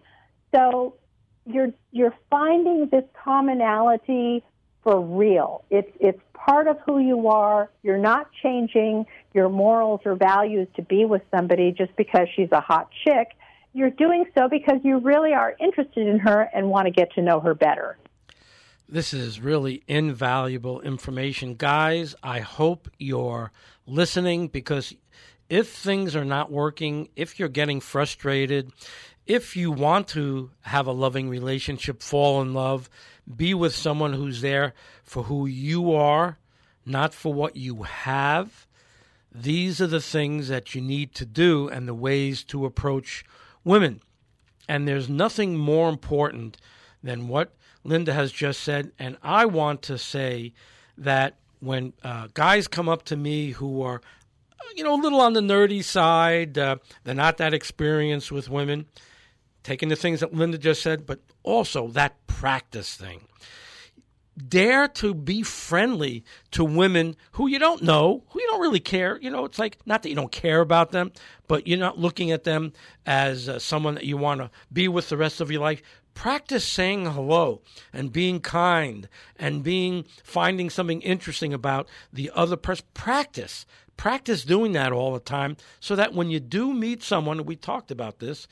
So 0.54 0.96
you're 1.46 1.72
you're 1.92 2.16
finding 2.30 2.90
this 2.92 3.04
commonality 3.24 4.44
for 4.84 5.00
real. 5.02 5.66
It's 5.70 5.92
it's 6.00 6.20
part 6.34 6.68
of 6.68 6.78
who 6.86 7.00
you 7.00 7.28
are. 7.28 7.70
You're 7.84 7.98
not 7.98 8.30
changing 8.42 9.06
your 9.34 9.50
morals 9.50 10.02
or 10.06 10.16
values 10.16 10.68
to 10.76 10.82
be 10.82 11.06
with 11.06 11.22
somebody 11.36 11.72
just 11.72 11.96
because 11.96 12.28
she's 12.36 12.52
a 12.52 12.62
hot 12.62 12.90
chick. 13.04 13.30
You're 13.74 13.92
doing 13.92 14.26
so 14.36 14.48
because 14.50 14.80
you 14.84 15.00
really 15.00 15.34
are 15.34 15.56
interested 15.60 16.08
in 16.08 16.20
her 16.20 16.50
and 16.54 16.70
want 16.70 16.88
to 16.88 16.92
get 16.92 17.14
to 17.14 17.22
know 17.22 17.40
her 17.40 17.54
better. 17.54 17.98
This 18.88 19.14
is 19.14 19.40
really 19.40 19.84
invaluable 19.88 20.82
information. 20.82 21.54
Guys, 21.54 22.16
I 22.24 22.40
hope 22.40 22.90
you're 22.98 23.52
listening 23.86 24.48
because 24.48 24.96
if 25.50 25.70
things 25.70 26.16
are 26.16 26.26
not 26.26 26.52
working, 26.52 27.10
if 27.16 27.40
you're 27.40 27.50
getting 27.50 27.82
frustrated, 27.82 28.72
if 29.26 29.56
you 29.56 29.72
want 29.72 30.08
to 30.10 30.52
have 30.62 30.88
a 30.88 30.92
loving 30.92 31.30
relationship, 31.30 32.02
fall 32.02 32.42
in 32.42 32.54
love, 32.54 32.90
be 33.36 33.54
with 33.54 33.76
someone 33.76 34.14
who's 34.14 34.42
there 34.42 34.74
for 35.04 35.24
who 35.24 35.46
you 35.46 35.94
are, 35.94 36.38
not 36.86 37.14
for 37.14 37.34
what 37.34 37.56
you 37.56 37.84
have, 37.84 38.68
these 39.32 39.80
are 39.80 39.88
the 39.88 40.02
things 40.02 40.48
that 40.48 40.74
you 40.74 40.82
need 40.82 41.14
to 41.16 41.26
do 41.26 41.68
and 41.70 41.88
the 41.88 41.94
ways 41.94 42.44
to 42.46 42.66
approach 42.66 43.24
women. 43.64 44.02
And 44.68 44.88
there's 44.88 45.10
nothing 45.10 45.58
more 45.58 45.90
important 45.90 46.58
than 47.04 47.28
what 47.28 47.56
Linda 47.84 48.14
has 48.14 48.32
just 48.32 48.62
said. 48.62 48.92
And 48.98 49.18
I 49.22 49.46
want 49.46 49.82
to 49.84 49.98
say 49.98 50.54
that 50.98 51.36
when 51.60 51.94
uh, 52.04 52.28
guys 52.34 52.68
come 52.68 52.90
up 52.90 53.04
to 53.04 53.16
me 53.16 53.52
who 53.52 53.82
are, 53.82 54.02
you 54.76 54.84
know, 54.84 54.96
a 54.96 55.02
little 55.02 55.22
on 55.22 55.34
the 55.34 55.42
nerdy 55.42 55.84
side, 55.84 56.58
uh, 56.58 56.78
they're 57.04 57.16
not 57.16 57.38
that 57.38 57.54
experienced 57.54 58.32
with 58.32 58.50
women, 58.50 58.86
taking 59.64 59.90
the 59.90 59.96
things 59.96 60.22
that 60.22 60.34
Linda 60.34 60.58
just 60.58 60.82
said, 60.82 61.06
but 61.06 61.20
also 61.44 61.88
that 61.90 62.26
practice 62.28 62.96
thing. 62.96 63.22
Dare 64.48 64.88
to 64.88 65.14
be 65.14 65.44
friendly 65.44 66.24
to 66.52 66.64
women 66.64 67.18
who 67.34 67.48
you 67.48 67.60
don't 67.60 67.84
know, 67.84 68.24
who 68.30 68.40
you 68.40 68.48
don't 68.48 68.62
really 68.62 68.80
care. 68.80 69.20
You 69.22 69.30
know, 69.30 69.44
it's 69.44 69.60
like 69.60 69.78
not 69.86 70.02
that 70.04 70.10
you 70.10 70.16
don't 70.16 70.32
care 70.32 70.62
about 70.62 70.92
them, 70.92 71.12
but 71.50 71.68
you're 71.68 71.78
not 71.78 72.00
looking 72.00 72.32
at 72.32 72.46
them 72.46 72.72
as 73.06 73.50
uh, 73.50 73.60
someone 73.60 73.96
that 73.96 74.06
you 74.06 74.16
want 74.16 74.40
to 74.40 74.50
be 74.72 74.88
with 74.88 75.10
the 75.10 75.18
rest 75.18 75.42
of 75.42 75.52
your 75.52 75.60
life. 75.60 75.82
Practice 76.14 76.66
saying 76.66 77.06
hello 77.06 77.62
and 77.92 78.14
being 78.14 78.40
kind 78.40 79.10
and 79.38 79.64
being 79.64 80.06
finding 80.24 80.70
something 80.70 81.02
interesting 81.02 81.54
about 81.54 81.90
the 82.14 82.32
other 82.34 82.56
person. 82.56 82.86
Practice. 82.94 83.66
Practice 84.00 84.46
doing 84.46 84.72
that 84.72 84.94
all 84.94 85.12
the 85.12 85.20
time 85.20 85.58
so 85.82 85.94
that 85.98 86.14
when 86.14 86.30
you 86.30 86.40
do 86.40 86.74
meet 86.74 87.04
someone, 87.04 87.44
we 87.44 87.58
talked 87.58 87.92
about 87.92 88.20
this, 88.20 88.48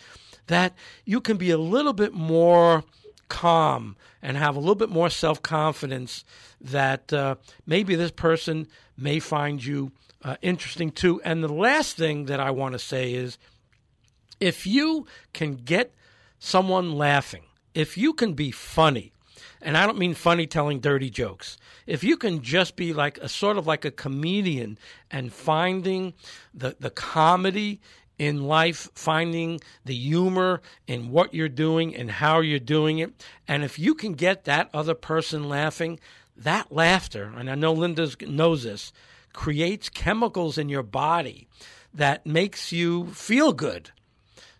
that 0.48 0.76
you 1.06 1.22
can 1.22 1.38
be 1.38 1.52
a 1.52 1.58
little 1.58 1.94
bit 1.94 2.14
more 2.14 2.84
calm 3.30 3.96
and 4.22 4.36
have 4.36 4.58
a 4.58 4.60
little 4.60 4.76
bit 4.76 4.90
more 4.90 5.10
self 5.10 5.42
confidence 5.42 6.26
that 6.60 7.14
uh, 7.14 7.36
maybe 7.66 7.96
this 7.96 8.12
person 8.12 8.68
may 8.98 9.20
find 9.20 9.64
you 9.64 9.94
uh, 10.22 10.36
interesting 10.42 10.92
too. 10.92 11.22
And 11.24 11.42
the 11.42 11.48
last 11.48 11.96
thing 11.96 12.26
that 12.26 12.42
I 12.42 12.52
want 12.52 12.74
to 12.74 12.80
say 12.80 13.14
is 13.14 13.38
if 14.42 14.68
you 14.68 15.08
can 15.32 15.56
get 15.56 15.96
someone 16.40 16.92
laughing, 16.92 17.44
if 17.74 17.98
you 17.98 18.12
can 18.12 18.34
be 18.34 18.52
funny, 18.52 19.14
and 19.62 19.78
I 19.78 19.86
don't 19.86 19.98
mean 19.98 20.14
funny 20.14 20.48
telling 20.48 20.80
dirty 20.80 21.10
jokes. 21.10 21.58
If 21.86 22.04
you 22.04 22.18
can 22.18 22.42
just 22.42 22.76
be 22.76 22.94
like 22.94 23.18
a 23.20 23.30
sort 23.30 23.58
of 23.58 23.68
like 23.68 23.86
a 23.86 23.92
comedian 23.92 24.78
and 25.10 25.34
finding 25.34 26.14
the, 26.54 26.76
the 26.80 26.90
comedy 26.90 27.82
in 28.18 28.44
life, 28.44 28.90
finding 28.96 29.60
the 29.86 29.96
humor 29.96 30.62
in 30.88 31.10
what 31.12 31.34
you're 31.34 31.50
doing 31.50 31.96
and 31.96 32.10
how 32.10 32.40
you're 32.40 32.60
doing 32.60 33.00
it. 33.00 33.14
And 33.48 33.64
if 33.64 33.78
you 33.78 33.94
can 33.94 34.14
get 34.14 34.46
that 34.46 34.70
other 34.74 34.96
person 34.96 35.48
laughing, 35.48 36.00
that 36.36 36.72
laughter, 36.72 37.32
and 37.36 37.50
I 37.50 37.56
know 37.56 37.74
Linda 37.74 38.10
knows 38.22 38.64
this, 38.64 38.92
creates 39.34 39.90
chemicals 39.90 40.58
in 40.58 40.70
your 40.70 40.84
body 40.84 41.48
that 41.94 42.26
makes 42.26 42.72
you 42.72 43.08
feel 43.08 43.54
good. 43.54 43.92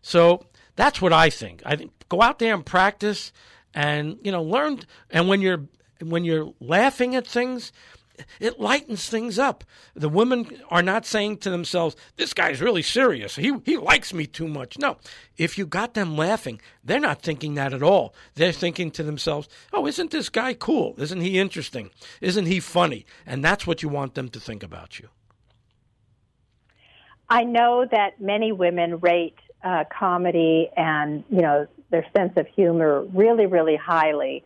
So 0.02 0.46
that's 0.76 1.02
what 1.02 1.14
I 1.14 1.30
think. 1.30 1.62
I 1.66 1.76
think 1.76 1.92
go 2.10 2.22
out 2.22 2.40
there 2.40 2.54
and 2.54 2.66
practice 2.66 3.32
and 3.78 4.18
you 4.24 4.32
know 4.32 4.42
learn 4.42 4.80
and 5.12 5.30
when 5.30 5.40
you're 5.40 5.64
when 6.02 6.26
you're 6.26 6.52
laughing 6.60 7.16
at 7.16 7.28
things 7.28 7.72
it 8.40 8.60
lightens 8.60 9.08
things 9.08 9.38
up. 9.38 9.64
The 9.94 10.10
women 10.10 10.60
are 10.72 10.82
not 10.82 11.06
saying 11.06 11.38
to 11.38 11.52
themselves, 11.52 11.96
"This 12.16 12.34
guy's 12.34 12.60
really 12.62 12.82
serious. 12.82 13.36
He 13.36 13.54
he 13.64 13.78
likes 13.78 14.12
me 14.12 14.26
too 14.26 14.48
much." 14.48 14.80
No, 14.80 14.98
if 15.38 15.56
you 15.56 15.68
got 15.68 15.94
them 15.94 16.18
laughing, 16.18 16.60
they're 16.84 17.00
not 17.00 17.22
thinking 17.22 17.54
that 17.54 17.76
at 17.76 17.84
all. 17.84 18.16
They're 18.34 18.52
thinking 18.52 18.90
to 18.92 19.04
themselves, 19.04 19.48
"Oh, 19.72 19.86
isn't 19.86 20.10
this 20.10 20.30
guy 20.30 20.56
cool? 20.56 20.96
Isn't 20.98 21.22
he 21.22 21.38
interesting? 21.38 21.92
Isn't 22.20 22.48
he 22.48 22.60
funny?" 22.60 23.06
And 23.24 23.46
that's 23.46 23.68
what 23.68 23.84
you 23.84 23.90
want 23.90 24.16
them 24.16 24.30
to 24.30 24.40
think 24.40 24.64
about 24.64 24.98
you. 24.98 25.10
I 27.30 27.44
know 27.44 27.86
that 27.92 28.20
many 28.20 28.52
women 28.52 29.00
rate 29.00 29.38
uh, 29.68 29.84
comedy 29.98 30.70
and 30.78 31.24
you 31.30 31.42
know 31.42 31.68
their 31.90 32.06
sense 32.16 32.34
of 32.38 32.48
humor 32.48 33.04
really, 33.14 33.46
really 33.46 33.76
highly. 33.76 34.44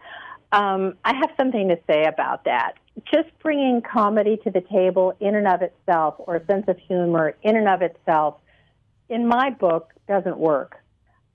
Um, 0.51 0.95
I 1.05 1.15
have 1.15 1.31
something 1.37 1.69
to 1.69 1.79
say 1.87 2.05
about 2.05 2.43
that 2.45 2.75
just 3.05 3.29
bringing 3.41 3.81
comedy 3.81 4.37
to 4.43 4.51
the 4.51 4.61
table 4.61 5.15
in 5.19 5.35
and 5.35 5.47
of 5.47 5.61
itself 5.61 6.15
or 6.19 6.35
a 6.35 6.45
sense 6.45 6.65
of 6.67 6.77
humor 6.77 7.35
in 7.41 7.55
and 7.55 7.67
of 7.67 7.81
itself, 7.81 8.35
in 9.09 9.27
my 9.27 9.49
book, 9.49 9.91
doesn't 10.07 10.37
work. 10.37 10.75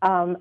Um, 0.03 0.39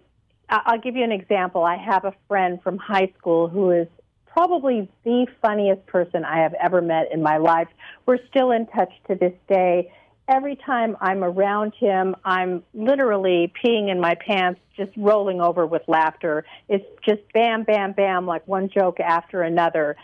I'll 0.50 0.80
give 0.80 0.96
you 0.96 1.04
an 1.04 1.12
example. 1.12 1.64
I 1.64 1.78
have 1.78 2.06
a 2.06 2.14
friend 2.28 2.62
from 2.62 2.78
high 2.78 3.12
school 3.18 3.48
who 3.48 3.72
is 3.72 3.88
probably 4.28 4.90
the 5.04 5.26
funniest 5.42 5.86
person 5.88 6.24
I 6.24 6.40
have 6.40 6.54
ever 6.56 6.82
met 6.82 7.12
in 7.12 7.24
my 7.24 7.38
life. 7.38 7.68
We're 8.06 8.20
still 8.28 8.52
in 8.52 8.68
touch 8.68 8.92
to 9.08 9.16
this 9.16 9.34
day. 9.48 9.92
Every 10.28 10.56
time 10.56 10.98
I'm 11.00 11.24
around 11.24 11.74
him, 11.76 12.16
I'm 12.26 12.64
literally 12.74 13.54
peeing 13.64 13.92
in 13.92 14.00
my 14.00 14.16
pants, 14.16 14.60
just 14.76 14.92
rolling 14.98 15.40
over 15.40 15.66
with 15.68 15.84
laughter. 15.88 16.46
It's 16.68 16.86
just 17.08 17.22
bam, 17.34 17.64
bam, 17.64 17.94
bam, 17.94 18.26
like 18.26 18.48
one 18.48 18.70
joke 18.70 19.00
after 19.00 19.44
another 19.44 19.96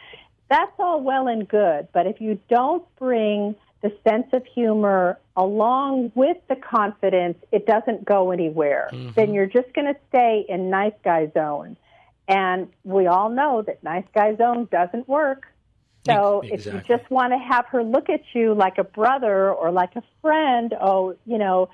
that's 0.52 0.74
all 0.80 1.02
well 1.02 1.28
and 1.28 1.48
good, 1.48 1.88
but 1.94 2.08
if 2.08 2.20
you 2.20 2.38
don't 2.50 2.84
bring 2.98 3.56
the 3.82 3.92
sense 4.04 4.28
of 4.34 4.46
humor 4.46 5.18
along 5.38 6.12
with 6.14 6.38
the 6.50 6.58
confidence, 6.58 7.38
it 7.54 7.66
doesn't 7.66 8.04
go 8.04 8.32
anywhere. 8.32 8.90
Mm-hmm. 8.92 9.12
Then 9.16 9.34
you're 9.34 9.48
just 9.48 9.74
going 9.74 9.88
to 9.88 10.00
stay 10.10 10.46
in 10.48 10.70
nice 10.70 10.94
guy 11.06 11.32
zone. 11.34 11.78
And 12.28 12.68
we 12.84 13.08
all 13.08 13.30
know 13.30 13.64
that 13.66 13.82
nice 13.82 14.04
guy 14.14 14.36
zone 14.36 14.68
doesn't 14.70 15.08
work. 15.08 15.48
So 16.06 16.42
exactly. 16.42 16.80
if 16.80 16.90
you 16.90 16.98
just 16.98 17.10
want 17.12 17.34
to 17.34 17.38
have 17.38 17.66
her 17.68 17.84
look 17.84 18.10
at 18.10 18.22
you 18.34 18.54
like 18.54 18.78
a 18.78 18.84
brother 18.84 19.52
or 19.52 19.72
like 19.72 19.96
a 19.96 20.04
friend, 20.22 20.74
oh, 20.82 21.16
you 21.26 21.38
know, 21.38 21.70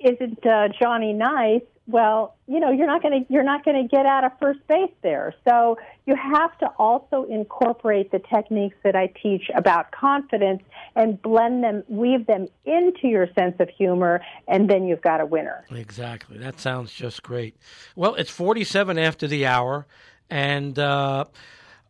isn't 0.00 0.46
uh, 0.46 0.68
Johnny 0.80 1.12
nice? 1.12 1.62
well, 1.90 2.36
you 2.46 2.60
know, 2.60 2.70
you're 2.70 2.86
not 2.86 3.02
going 3.02 3.24
to 3.24 3.32
you're 3.32 3.42
not 3.42 3.64
going 3.64 3.80
to 3.82 3.88
get 3.88 4.06
out 4.06 4.24
of 4.24 4.32
first 4.40 4.60
base 4.68 4.92
there. 5.02 5.34
So 5.48 5.78
you 6.06 6.14
have 6.16 6.56
to 6.58 6.66
also 6.78 7.24
incorporate 7.24 8.10
the 8.10 8.20
techniques 8.32 8.76
that 8.84 8.96
I 8.96 9.12
teach 9.22 9.50
about 9.54 9.90
confidence 9.90 10.62
and 10.94 11.20
blend 11.20 11.64
them, 11.64 11.82
weave 11.88 12.26
them 12.26 12.48
into 12.64 13.08
your 13.08 13.28
sense 13.34 13.56
of 13.58 13.68
humor, 13.68 14.20
and 14.48 14.68
then 14.68 14.86
you've 14.86 15.02
got 15.02 15.20
a 15.20 15.26
winner. 15.26 15.64
Exactly. 15.70 16.38
That 16.38 16.60
sounds 16.60 16.92
just 16.92 17.22
great. 17.22 17.56
Well, 17.96 18.14
it's 18.14 18.30
47 18.30 18.98
after 18.98 19.26
the 19.26 19.46
hour, 19.46 19.86
and. 20.28 20.78
Uh, 20.78 21.24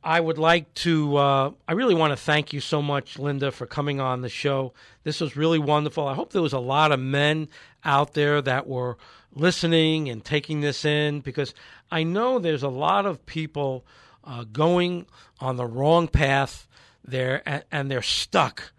I 0.02 0.18
would 0.18 0.38
like 0.38 0.72
to, 0.74 1.16
uh, 1.16 1.50
I 1.68 1.72
really 1.72 1.94
want 1.94 2.12
to 2.12 2.16
thank 2.16 2.52
you 2.52 2.60
so 2.60 2.80
much, 2.80 3.18
Linda, 3.18 3.52
for 3.52 3.66
coming 3.66 4.00
on 4.00 4.22
the 4.22 4.30
show. 4.30 4.72
This 5.04 5.20
was 5.20 5.36
really 5.36 5.58
wonderful. 5.58 6.06
I 6.06 6.14
hope 6.14 6.32
there 6.32 6.40
was 6.40 6.54
a 6.54 6.58
lot 6.58 6.90
of 6.90 7.00
men 7.00 7.48
out 7.84 8.14
there 8.14 8.40
that 8.40 8.66
were 8.66 8.96
listening 9.34 10.08
and 10.08 10.24
taking 10.24 10.60
this 10.60 10.84
in 10.84 11.20
because 11.20 11.54
I 11.90 12.02
know 12.02 12.38
there's 12.38 12.62
a 12.62 12.68
lot 12.68 13.04
of 13.04 13.26
people 13.26 13.84
uh, 14.24 14.44
going 14.44 15.06
on 15.38 15.56
the 15.56 15.66
wrong 15.66 16.08
path 16.08 16.66
there 17.04 17.42
and, 17.46 17.64
and 17.70 17.90
they're 17.90 18.02
stuck. 18.02 18.72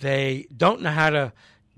They 0.00 0.46
don't 0.54 0.82
know 0.82 0.90
how 0.90 1.10
to 1.10 1.32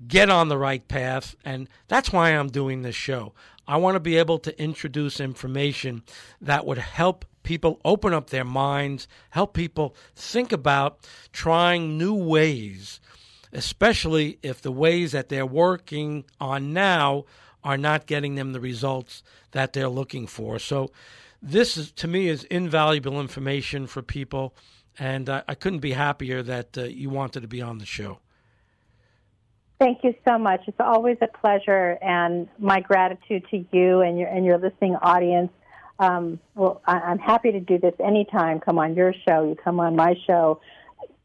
get 0.07 0.29
on 0.29 0.49
the 0.49 0.57
right 0.57 0.85
path, 0.87 1.35
and 1.43 1.67
that's 1.87 2.11
why 2.11 2.29
I'm 2.29 2.49
doing 2.49 2.81
this 2.81 2.95
show. 2.95 3.33
I 3.67 3.77
want 3.77 3.95
to 3.95 3.99
be 3.99 4.17
able 4.17 4.39
to 4.39 4.61
introduce 4.61 5.19
information 5.19 6.03
that 6.41 6.65
would 6.65 6.77
help 6.77 7.25
people 7.49 7.81
open 7.83 8.13
up 8.13 8.29
their 8.29 8.45
minds, 8.45 9.07
help 9.31 9.55
people 9.55 9.95
think 10.15 10.51
about 10.51 10.99
trying 11.33 11.97
new 11.97 12.13
ways, 12.13 12.99
especially 13.51 14.37
if 14.43 14.61
the 14.61 14.71
ways 14.71 15.13
that 15.13 15.29
they're 15.29 15.47
working 15.47 16.25
on 16.39 16.73
now 16.73 17.25
are 17.63 17.75
not 17.75 18.05
getting 18.05 18.35
them 18.35 18.53
the 18.53 18.59
results 18.59 19.23
that 19.49 19.73
they're 19.73 19.89
looking 19.89 20.27
for. 20.27 20.59
So, 20.59 20.91
this 21.41 21.75
is 21.75 21.91
to 21.93 22.07
me 22.07 22.27
is 22.27 22.43
invaluable 22.51 23.19
information 23.19 23.87
for 23.87 24.03
people, 24.03 24.53
and 24.99 25.27
I, 25.27 25.41
I 25.47 25.55
couldn't 25.55 25.79
be 25.79 25.93
happier 25.93 26.43
that 26.43 26.77
uh, 26.77 26.83
you 26.83 27.09
wanted 27.09 27.41
to 27.41 27.47
be 27.47 27.63
on 27.63 27.79
the 27.79 27.85
show. 27.87 28.19
Thank 29.79 30.03
you 30.03 30.13
so 30.27 30.37
much. 30.37 30.61
It's 30.67 30.79
always 30.79 31.17
a 31.21 31.27
pleasure, 31.27 31.97
and 32.03 32.47
my 32.59 32.79
gratitude 32.79 33.47
to 33.49 33.65
you 33.71 34.01
and 34.01 34.19
your 34.19 34.27
and 34.27 34.45
your 34.45 34.59
listening 34.59 34.97
audience. 35.01 35.49
Um, 35.99 36.39
well, 36.55 36.81
I, 36.85 36.99
I'm 36.99 37.19
happy 37.19 37.51
to 37.51 37.59
do 37.59 37.77
this 37.77 37.93
anytime. 38.03 38.59
Come 38.59 38.79
on 38.79 38.95
your 38.95 39.13
show, 39.27 39.43
you 39.47 39.55
come 39.55 39.79
on 39.79 39.95
my 39.95 40.15
show. 40.25 40.61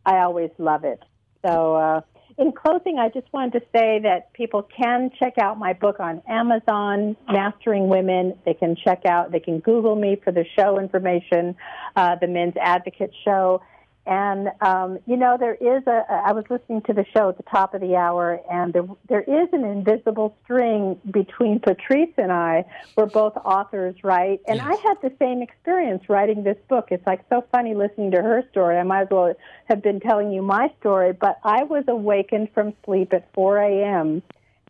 I 0.05 0.19
always 0.19 0.51
love 0.59 0.85
it. 0.85 1.03
So, 1.47 1.75
uh, 1.75 2.01
in 2.37 2.53
closing, 2.53 2.99
I 2.99 3.11
just 3.11 3.33
wanted 3.33 3.61
to 3.61 3.67
say 3.73 4.01
that 4.03 4.33
people 4.33 4.63
can 4.63 5.11
check 5.19 5.39
out 5.39 5.57
my 5.57 5.73
book 5.73 6.01
on 6.01 6.21
Amazon, 6.29 7.17
Mastering 7.31 7.89
Women. 7.89 8.37
They 8.45 8.55
can 8.55 8.75
check 8.75 9.07
out, 9.07 9.31
they 9.31 9.39
can 9.39 9.61
Google 9.61 9.95
me 9.95 10.17
for 10.23 10.33
the 10.33 10.45
show 10.57 10.81
information, 10.81 11.55
uh, 11.95 12.17
the 12.17 12.27
Men's 12.27 12.55
Advocate 12.61 13.13
Show. 13.25 13.63
And 14.07 14.51
um, 14.61 14.99
you 15.07 15.17
know, 15.17 15.39
there 15.41 15.55
is 15.55 15.87
a. 15.87 16.05
I 16.11 16.33
was 16.33 16.45
listening 16.51 16.83
to 16.83 16.93
the 16.93 17.07
show 17.17 17.31
at 17.31 17.39
the 17.39 17.43
top 17.45 17.73
of 17.73 17.81
the 17.81 17.97
hour, 17.97 18.39
and 18.51 18.71
there 18.75 18.85
there 19.09 19.23
is 19.23 19.49
an 19.53 19.65
invisible 19.65 20.37
string 20.45 21.01
between 21.11 21.59
Patrice 21.59 22.13
and 22.19 22.31
I. 22.31 22.67
We're 22.97 23.07
both 23.07 23.35
authors, 23.37 23.95
right? 24.05 24.41
And 24.47 24.57
yes. 24.57 24.67
I 24.67 24.89
had 24.89 24.99
the 25.01 25.11
same 25.19 25.41
experience 25.41 26.03
writing 26.11 26.45
this 26.45 26.59
book. 26.69 26.89
It's 26.91 27.07
like 27.07 27.25
so 27.31 27.47
funny 27.51 27.75
listening 27.75 28.11
to 28.11 28.21
her 28.21 28.45
story. 28.51 28.77
I 28.77 28.83
might 28.83 29.03
as 29.03 29.09
well 29.11 29.33
have 29.71 29.83
been 29.83 30.01
telling 30.01 30.33
you 30.33 30.43
my 30.43 30.71
story. 30.81 31.15
But 31.15 31.39
I 31.43 31.63
was 31.63 31.85
awakened 31.89 32.51
from 32.53 32.75
sleep 32.85 33.15
at 33.15 33.33
4 33.33 33.57
a.m. 33.57 34.23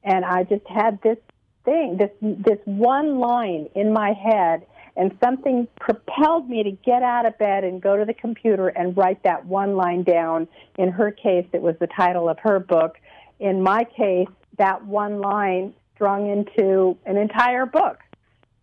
and 0.04 0.24
I 0.24 0.44
just 0.44 0.66
had 0.68 1.02
this 1.02 1.18
thing, 1.64 1.96
this 1.98 2.10
this 2.20 2.58
one 2.66 3.18
line 3.18 3.68
in 3.74 3.92
my 3.92 4.12
head 4.12 4.64
and 4.96 5.16
something 5.22 5.66
propelled 5.80 6.48
me 6.48 6.62
to 6.62 6.70
get 6.70 7.02
out 7.02 7.26
of 7.26 7.36
bed 7.38 7.64
and 7.64 7.82
go 7.82 7.96
to 7.96 8.04
the 8.04 8.14
computer 8.14 8.68
and 8.68 8.96
write 8.96 9.22
that 9.24 9.44
one 9.44 9.76
line 9.76 10.04
down. 10.04 10.46
In 10.78 10.90
her 10.90 11.10
case, 11.10 11.46
it 11.52 11.62
was 11.62 11.74
the 11.80 11.88
title 11.88 12.28
of 12.28 12.38
her 12.40 12.60
book. 12.60 12.96
In 13.40 13.62
my 13.62 13.84
case, 13.84 14.28
that 14.58 14.86
one 14.86 15.20
line 15.20 15.74
strung 15.94 16.30
into 16.30 16.96
an 17.06 17.16
entire 17.16 17.66
book. 17.66 17.98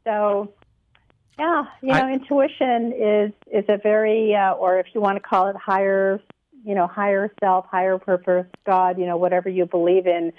So, 0.05 0.53
yeah, 1.37 1.65
you 1.81 1.89
know, 1.89 2.07
I, 2.07 2.13
intuition 2.13 2.93
is 2.93 3.31
is 3.51 3.65
a 3.67 3.77
very, 3.77 4.35
uh, 4.35 4.53
or 4.53 4.79
if 4.79 4.87
you 4.93 5.01
want 5.01 5.17
to 5.17 5.21
call 5.21 5.47
it 5.47 5.55
higher, 5.55 6.21
you 6.63 6.75
know, 6.75 6.87
higher 6.87 7.31
self, 7.43 7.65
higher 7.69 7.97
purpose, 7.97 8.47
God, 8.65 8.97
you 8.97 9.05
know, 9.05 9.17
whatever 9.17 9.49
you 9.49 9.65
believe 9.65 10.07
in, 10.07 10.31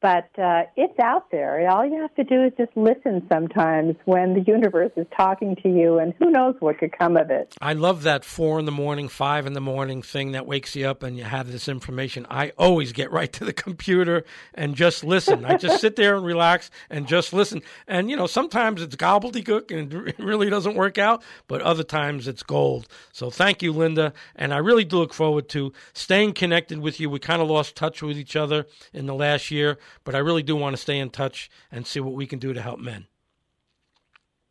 but 0.00 0.30
uh, 0.38 0.62
it's 0.76 0.98
out 0.98 1.30
there. 1.30 1.68
All 1.70 1.84
you 1.84 2.00
have 2.00 2.14
to 2.14 2.24
do 2.24 2.44
is 2.44 2.52
just 2.56 2.74
listen 2.74 3.26
sometimes 3.30 3.96
when 4.06 4.34
the 4.34 4.40
universe 4.40 4.92
is 4.96 5.06
talking 5.16 5.56
to 5.62 5.68
you, 5.68 5.98
and 5.98 6.14
who 6.18 6.30
knows 6.30 6.56
what 6.60 6.78
could 6.78 6.96
come 6.96 7.16
of 7.16 7.30
it. 7.30 7.54
I 7.60 7.74
love 7.74 8.02
that 8.04 8.24
four 8.24 8.58
in 8.58 8.64
the 8.64 8.72
morning, 8.72 9.08
five 9.08 9.46
in 9.46 9.52
the 9.52 9.60
morning 9.60 10.02
thing 10.02 10.32
that 10.32 10.46
wakes 10.46 10.74
you 10.74 10.86
up 10.86 11.02
and 11.02 11.16
you 11.16 11.24
have 11.24 11.50
this 11.52 11.68
information. 11.68 12.26
I 12.30 12.52
always 12.56 12.92
get 12.92 13.12
right 13.12 13.32
to 13.34 13.44
the 13.44 13.52
computer 13.52 14.24
and 14.54 14.74
just 14.74 15.04
listen. 15.04 15.44
I 15.44 15.56
just 15.56 15.80
sit 15.80 15.96
there 15.96 16.16
and 16.16 16.24
relax 16.24 16.70
and 16.88 17.06
just 17.06 17.32
listen. 17.32 17.62
And, 17.86 18.10
you 18.10 18.16
know, 18.16 18.26
sometimes 18.26 18.82
it's 18.82 18.96
gobbledygook 18.96 19.70
and 19.70 20.08
it 20.08 20.18
really 20.18 20.48
doesn't 20.48 20.76
work 20.76 20.98
out, 20.98 21.22
but 21.46 21.60
other 21.60 21.84
times 21.84 22.26
it's 22.26 22.42
gold. 22.42 22.88
So 23.12 23.30
thank 23.30 23.62
you, 23.62 23.72
Linda. 23.72 24.12
And 24.36 24.54
I 24.54 24.58
really 24.58 24.84
do 24.84 24.96
look 24.96 25.12
forward 25.12 25.48
to 25.50 25.72
staying 25.92 26.32
connected 26.32 26.78
with 26.78 27.00
you. 27.00 27.10
We 27.10 27.18
kind 27.18 27.42
of 27.42 27.48
lost 27.48 27.76
touch 27.76 28.02
with 28.02 28.16
each 28.16 28.36
other 28.36 28.66
in 28.92 29.06
the 29.06 29.14
last 29.14 29.50
year 29.50 29.78
but 30.04 30.14
I 30.14 30.18
really 30.18 30.42
do 30.42 30.56
want 30.56 30.74
to 30.74 30.82
stay 30.82 30.98
in 30.98 31.10
touch 31.10 31.50
and 31.70 31.86
see 31.86 32.00
what 32.00 32.14
we 32.14 32.26
can 32.26 32.38
do 32.38 32.52
to 32.52 32.62
help 32.62 32.80
men. 32.80 33.06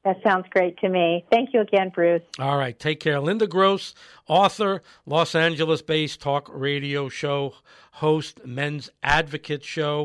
That 0.05 0.17
sounds 0.25 0.45
great 0.49 0.77
to 0.79 0.89
me. 0.89 1.25
Thank 1.29 1.49
you 1.53 1.59
again, 1.59 1.91
Bruce. 1.93 2.21
All 2.39 2.57
right. 2.57 2.77
Take 2.77 3.01
care. 3.01 3.19
Linda 3.19 3.47
Gross, 3.47 3.93
author, 4.27 4.81
Los 5.05 5.35
Angeles 5.35 5.81
based 5.81 6.21
talk 6.21 6.49
radio 6.51 7.09
show 7.09 7.53
host, 7.93 8.45
Men's 8.45 8.89
Advocate 9.03 9.63
Show. 9.63 9.97